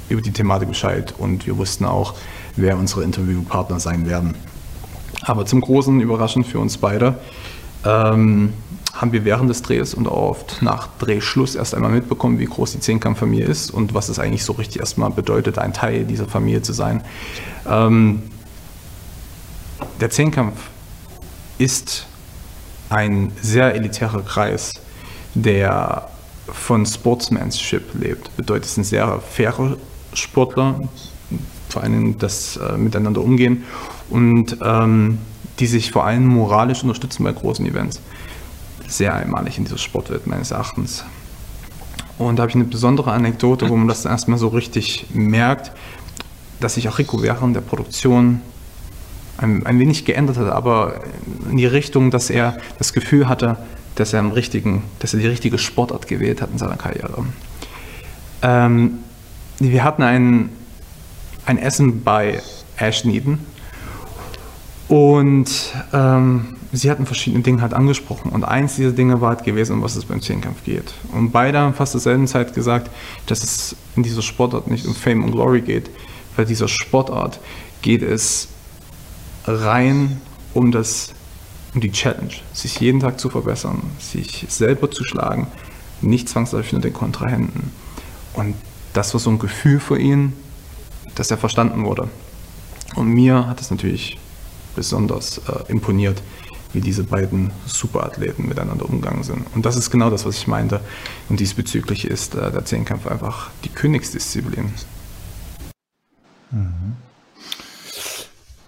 [0.08, 2.14] über die Thematik Bescheid und wir wussten auch,
[2.56, 4.34] wer unsere Interviewpartner sein werden.
[5.22, 7.18] Aber zum großen Überraschen für uns beide
[7.84, 8.54] ähm,
[8.98, 12.72] haben wir während des Drehs und auch oft nach Drehschluss erst einmal mitbekommen, wie groß
[12.72, 16.62] die Zehnkampffamilie ist und was es eigentlich so richtig erstmal bedeutet, ein Teil dieser Familie
[16.62, 17.02] zu sein.
[17.68, 18.24] Ähm,
[20.00, 20.56] der Zehnkampf
[21.58, 22.06] ist
[22.90, 24.74] ein sehr elitärer Kreis,
[25.34, 26.08] der
[26.48, 28.36] von Sportsmanship lebt.
[28.36, 29.76] Bedeutet, es sind sehr faire
[30.12, 30.80] Sportler,
[31.68, 33.62] vor allem das äh, Miteinander umgehen
[34.10, 35.18] und ähm,
[35.60, 38.00] die sich vor allem moralisch unterstützen bei großen Events.
[38.88, 41.04] Sehr einmalig in dieser Sportwelt meines Erachtens.
[42.18, 45.70] Und da habe ich eine besondere Anekdote, wo man das erstmal so richtig merkt,
[46.58, 48.40] dass sich auch Rico während der Produktion
[49.36, 51.00] ein, ein, wenig geändert hat, aber
[51.48, 53.56] in die Richtung, dass er das Gefühl hatte,
[53.94, 57.24] dass er, im richtigen, dass er die richtige Sportart gewählt hat in seiner Karriere.
[58.42, 58.98] Ähm,
[59.60, 60.50] wir hatten ein,
[61.46, 62.40] ein Essen bei
[62.76, 63.46] Ashton Eden
[64.88, 65.50] und
[65.92, 68.30] ähm, sie hatten verschiedene Dinge halt angesprochen.
[68.30, 70.94] Und eins dieser Dinge war halt gewesen, um was es beim Zehnkampf geht.
[71.12, 72.90] Und beide haben fast zur selben Zeit gesagt,
[73.26, 75.90] dass es in dieser Sportart nicht um Fame und Glory geht.
[76.36, 77.38] Bei dieser Sportart
[77.82, 78.48] geht es
[79.46, 80.20] rein
[80.54, 81.12] um, das,
[81.74, 85.48] um die Challenge, sich jeden Tag zu verbessern, sich selber zu schlagen,
[86.00, 87.72] nicht zwangsläufig nur den Kontrahenten.
[88.34, 88.54] Und
[88.94, 90.32] das war so ein Gefühl für ihn,
[91.14, 92.08] dass er verstanden wurde.
[92.94, 94.17] Und mir hat es natürlich
[94.78, 96.22] besonders äh, imponiert,
[96.72, 99.44] wie diese beiden Superathleten miteinander umgegangen sind.
[99.56, 100.80] Und das ist genau das, was ich meinte.
[101.28, 104.72] Und diesbezüglich ist äh, der Zehnkampf einfach die Königsdisziplin.
[106.52, 106.94] Mhm.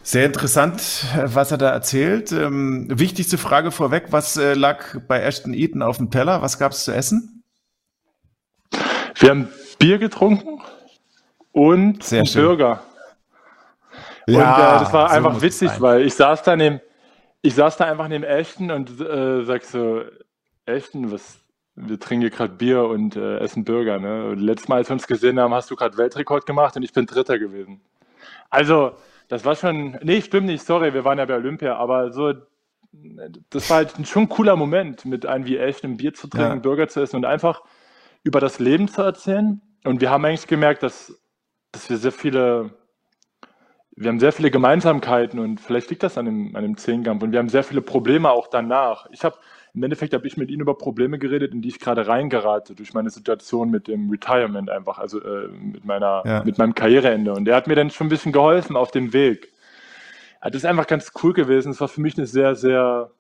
[0.02, 0.82] Sehr interessant,
[1.26, 2.32] was er da erzählt.
[2.32, 6.42] Ähm, wichtigste Frage vorweg, was äh, lag bei Ashton Eaton auf dem Teller?
[6.42, 7.44] Was gab es zu essen?
[9.20, 9.48] Wir haben
[9.78, 10.60] Bier getrunken
[11.52, 12.46] und Sehr schön.
[12.46, 12.82] Burger.
[14.26, 15.80] Ja, und äh, das war so einfach witzig, sein.
[15.80, 16.80] weil ich saß da neben,
[17.42, 20.02] ich saß da einfach neben Ashton und äh, sag so,
[20.66, 21.38] Ashton, was,
[21.74, 24.26] wir trinken hier gerade Bier und äh, essen Burger, ne?
[24.26, 26.92] Und letztes Mal, als wir uns gesehen haben, hast du gerade Weltrekord gemacht und ich
[26.92, 27.80] bin Dritter gewesen.
[28.50, 28.92] Also,
[29.28, 32.34] das war schon, nee, stimmt nicht, sorry, wir waren ja bei Olympia, aber so,
[33.50, 36.56] das war halt schon ein cooler Moment, mit einem wie Ashton ein Bier zu trinken,
[36.56, 36.56] Ja.
[36.56, 37.62] Burger zu essen und einfach
[38.24, 39.60] über das Leben zu erzählen.
[39.84, 41.18] Und wir haben eigentlich gemerkt, dass,
[41.72, 42.70] dass wir sehr viele,
[43.96, 47.32] wir haben sehr viele Gemeinsamkeiten und vielleicht liegt das an dem, an dem Zehnkampf und
[47.32, 49.06] wir haben sehr viele Probleme auch danach.
[49.10, 49.36] Ich habe,
[49.74, 52.94] im Endeffekt habe ich mit ihm über Probleme geredet, in die ich gerade reingerate durch
[52.94, 56.44] meine Situation mit dem Retirement einfach, also äh, mit meiner, Ja.
[56.44, 57.32] mit meinem Karriereende.
[57.32, 59.52] Und er hat mir dann schon ein bisschen geholfen auf dem Weg.
[60.42, 61.72] Ja, das ist einfach ganz cool gewesen.
[61.72, 63.10] Es war für mich eine sehr, sehr,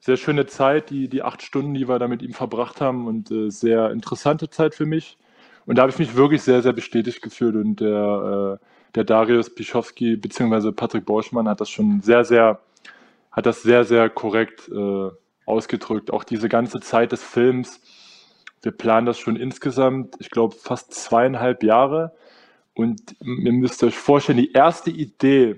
[0.00, 3.30] sehr schöne Zeit, die, die acht Stunden, die wir da mit ihm verbracht haben und
[3.30, 5.16] äh, sehr interessante Zeit für mich.
[5.64, 8.66] Und da habe ich mich wirklich sehr, sehr bestätigt gefühlt und der, äh,
[8.96, 10.72] der Darius Pischowski bzw.
[10.72, 12.60] Patrick Borschmann hat das schon sehr, sehr,
[13.30, 15.10] hat das sehr, sehr korrekt äh,
[15.44, 16.10] ausgedrückt.
[16.10, 17.80] Auch diese ganze Zeit des Films.
[18.62, 22.16] Wir planen das schon insgesamt, ich glaube, fast zweieinhalb Jahre.
[22.74, 25.56] Und ihr müsst euch vorstellen, die erste Idee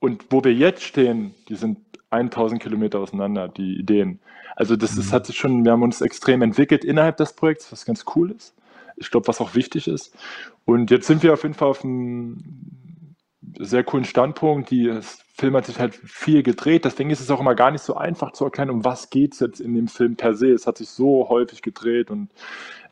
[0.00, 1.78] und wo wir jetzt stehen, die sind
[2.10, 4.20] 1000 Kilometer auseinander, die Ideen.
[4.56, 7.84] Also das ist, hat sich schon, wir haben uns extrem entwickelt innerhalb des Projekts, was
[7.84, 8.53] ganz cool ist.
[8.96, 10.16] Ich glaube, was auch wichtig ist.
[10.64, 13.14] Und jetzt sind wir auf jeden Fall auf einem
[13.58, 14.70] sehr coolen Standpunkt.
[14.70, 17.82] Die, das Film hat sich halt viel gedreht, deswegen ist es auch immer gar nicht
[17.82, 20.52] so einfach zu erklären, um was geht es jetzt in dem Film per se.
[20.52, 22.30] Es hat sich so häufig gedreht und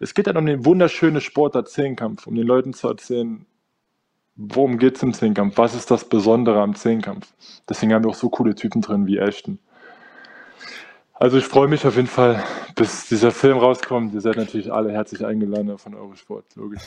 [0.01, 3.47] es geht dann um den wunderschönen Sportart Zehnkampf, um den Leuten zu erzählen,
[4.35, 7.33] worum geht es im Zehnkampf, was ist das Besondere am Zehnkampf.
[7.69, 9.61] Deswegen haben wir auch so coole Typen drin wie Ashton.
[11.23, 12.43] Also ich freue mich auf jeden Fall,
[12.75, 14.13] bis dieser Film rauskommt.
[14.13, 16.83] Ihr seid natürlich alle herzlich eingeladen von Eurosport, logisch.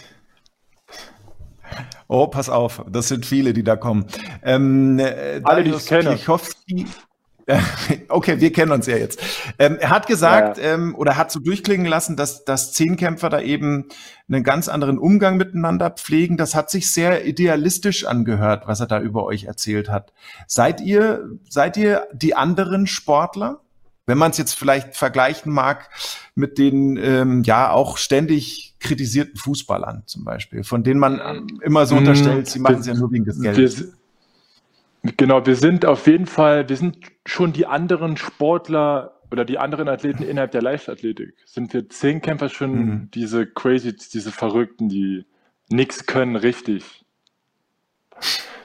[2.10, 4.08] Oh, pass auf, das sind viele, die da kommen.
[4.44, 6.20] Ähm, äh, Alle, die ich kenne.
[8.10, 9.22] Okay, wir kennen uns ja jetzt.
[9.58, 13.40] Ähm, er hat gesagt Ja, Ähm, oder hat so durchklingen lassen, dass, dass Zehnkämpfer da
[13.40, 13.88] eben
[14.28, 16.36] einen ganz anderen Umgang miteinander pflegen.
[16.36, 20.12] Das hat sich sehr idealistisch angehört, was er da über euch erzählt hat.
[20.48, 23.62] Seid ihr, seid ihr die anderen Sportler?
[24.06, 25.90] Wenn man es jetzt vielleicht vergleichen mag
[26.36, 31.86] mit den ähm, ja auch ständig kritisierten Fußballern zum Beispiel, von denen man ähm, immer
[31.86, 33.94] so Mm, unterstellt, sie machen es ja nur wegen des Geldes.
[35.18, 39.88] genau, wir sind auf jeden Fall, wir sind schon die anderen Sportler oder die anderen
[39.90, 41.34] Athleten innerhalb der Leichtathletik.
[41.46, 43.12] Sind wir Zehnkämpfer schon Mhm.
[43.14, 45.26] diese crazy, diese Verrückten, die
[45.70, 47.06] nichts können richtig.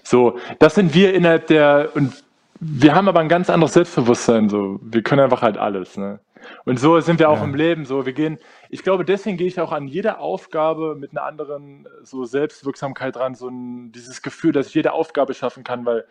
[0.03, 2.13] So, das sind wir innerhalb der, und
[2.61, 4.79] wir haben aber ein ganz anderes Selbstbewusstsein, so.
[4.83, 6.21] Wir können einfach halt alles, ne?
[6.65, 7.45] Und so sind wir auch Ja.
[7.45, 8.07] im Leben, so.
[8.07, 8.39] Wir gehen,
[8.69, 13.35] ich glaube, deswegen gehe ich auch an jede Aufgabe mit einer anderen, so Selbstwirksamkeit ran,
[13.35, 16.05] so ein, dieses Gefühl, dass ich jede Aufgabe schaffen kann, weil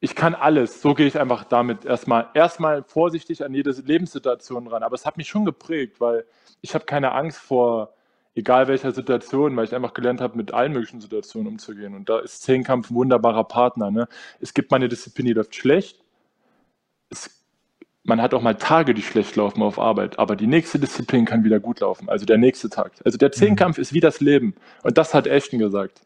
[0.00, 0.80] ich kann alles.
[0.82, 4.82] So gehe ich einfach damit erstmal, erstmal vorsichtig an jede Lebenssituation ran.
[4.82, 6.24] Aber es hat mich schon geprägt, weil
[6.60, 7.94] ich habe keine Angst vor
[8.34, 11.94] egal welcher Situation, weil ich einfach gelernt habe, mit allen möglichen Situationen umzugehen.
[11.94, 13.90] Und da ist Zehnkampf ein wunderbarer Partner.
[13.90, 14.08] Ne?
[14.40, 16.00] Es gibt mal eine Disziplin, die läuft schlecht.
[17.10, 17.42] Es,
[18.04, 21.44] man hat auch mal Tage, die schlecht laufen auf Arbeit, aber die nächste Disziplin kann
[21.44, 22.08] wieder gut laufen.
[22.08, 22.92] Also der nächste Tag.
[23.04, 24.54] Also der Zehnkampf ist wie das Leben.
[24.82, 26.02] Und das hat Ashton gesagt.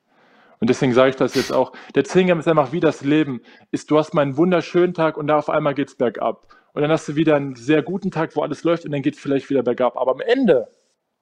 [0.58, 1.72] Und deswegen sage ich das jetzt auch.
[1.94, 3.40] Der Zehnkampf ist einfach wie das Leben.
[3.72, 6.46] Ist, du hast mal einen wunderschönen Tag und da auf einmal geht es bergab.
[6.72, 9.14] Und dann hast du wieder einen sehr guten Tag, wo alles läuft und dann geht
[9.14, 9.96] es vielleicht wieder bergab.
[9.96, 10.68] Aber am Ende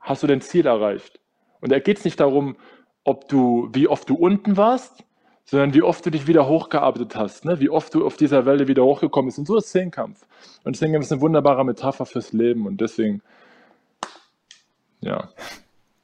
[0.00, 1.20] hast du dein Ziel erreicht.
[1.60, 2.56] Und da geht es nicht darum,
[3.04, 5.04] ob du, wie oft du unten warst,
[5.44, 7.58] sondern wie oft du dich wieder hochgearbeitet hast, ne?
[7.60, 9.38] wie oft du auf dieser Welle wieder hochgekommen bist.
[9.38, 10.24] Und so ist Zehnkampf.
[10.64, 12.66] Und Zehnkampf ist eine wunderbare Metapher fürs Leben.
[12.66, 13.20] Und deswegen,
[15.00, 15.28] ja,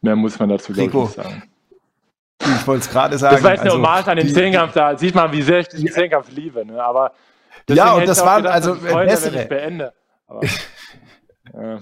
[0.01, 1.43] mehr muss man dazu, glaube ich, Rico, nicht sagen.
[2.41, 3.37] Ich wollte es gerade sagen.
[3.37, 5.61] Das war jetzt eine also, Hommage an den die- Zehnkampf, da sieht man, wie sehr
[5.61, 6.65] ich diesen Zehnkampf liebe.
[6.67, 6.83] Ne?
[6.83, 7.13] Aber
[7.69, 9.35] Ja, und das gedacht, also dass ich bessere.
[9.35, 9.93] Wenn ich beende.
[10.27, 10.41] Aber,
[11.55, 11.81] ja.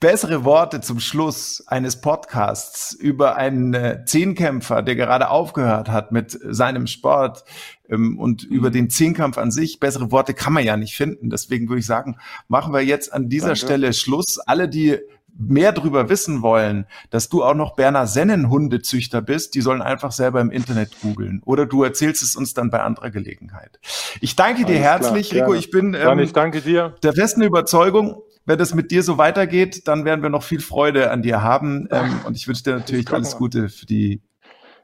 [0.00, 6.38] bessere Worte zum Schluss eines Podcasts über einen äh, Zehnkämpfer, der gerade aufgehört hat mit
[6.42, 7.44] seinem Sport
[7.88, 9.80] ähm, und über den Zehnkampf an sich.
[9.80, 11.30] Bessere Worte kann man ja nicht finden.
[11.30, 12.18] Deswegen würde ich sagen,
[12.48, 13.60] machen wir jetzt an dieser Danke.
[13.60, 14.38] Stelle Schluss.
[14.38, 14.98] Alle, die
[15.38, 20.12] mehr drüber wissen wollen, dass du auch noch Berner Sennen Hundezüchter bist, die sollen einfach
[20.12, 21.42] selber im Internet googeln.
[21.44, 23.78] Oder du erzählst es uns dann bei anderer Gelegenheit.
[24.20, 25.54] Ich danke dir Alles herzlich, klar, Rico.
[25.54, 26.94] Ich bin ähm, ich danke dir.
[27.02, 31.10] der festen Überzeugung, wenn das mit dir so weitergeht, dann werden wir noch viel Freude
[31.10, 31.88] an dir haben.
[31.90, 33.36] Ähm, und ich wünsche dir natürlich alles.
[33.36, 34.22] Gute für die,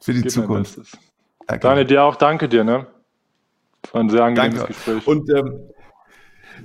[0.01, 0.81] für die Gib Zukunft.
[1.47, 1.67] Danke.
[1.67, 2.89] Daniel, dir auch danke dir, ne?
[3.83, 4.75] Das war ein sehr angenehmes Danke.
[4.75, 5.07] Gespräch.
[5.07, 5.61] Und ähm,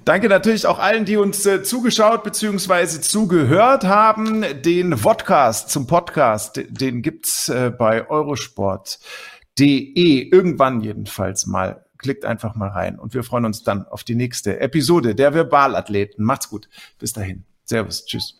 [0.06, 3.00] danke natürlich auch allen, die uns äh, zugeschaut bzw.
[3.02, 4.43] zugehört haben.
[4.64, 11.86] Den Vodcast zum Podcast, den gibt's äh, bei eurosport.de irgendwann jedenfalls mal.
[12.08, 16.24] Klickt einfach mal rein und wir freuen uns dann auf die nächste Episode der Verbalathleten.
[16.24, 16.70] Macht's gut.
[16.99, 17.43] Bis dahin.
[17.66, 18.05] Servus.
[18.05, 18.39] Tschüss.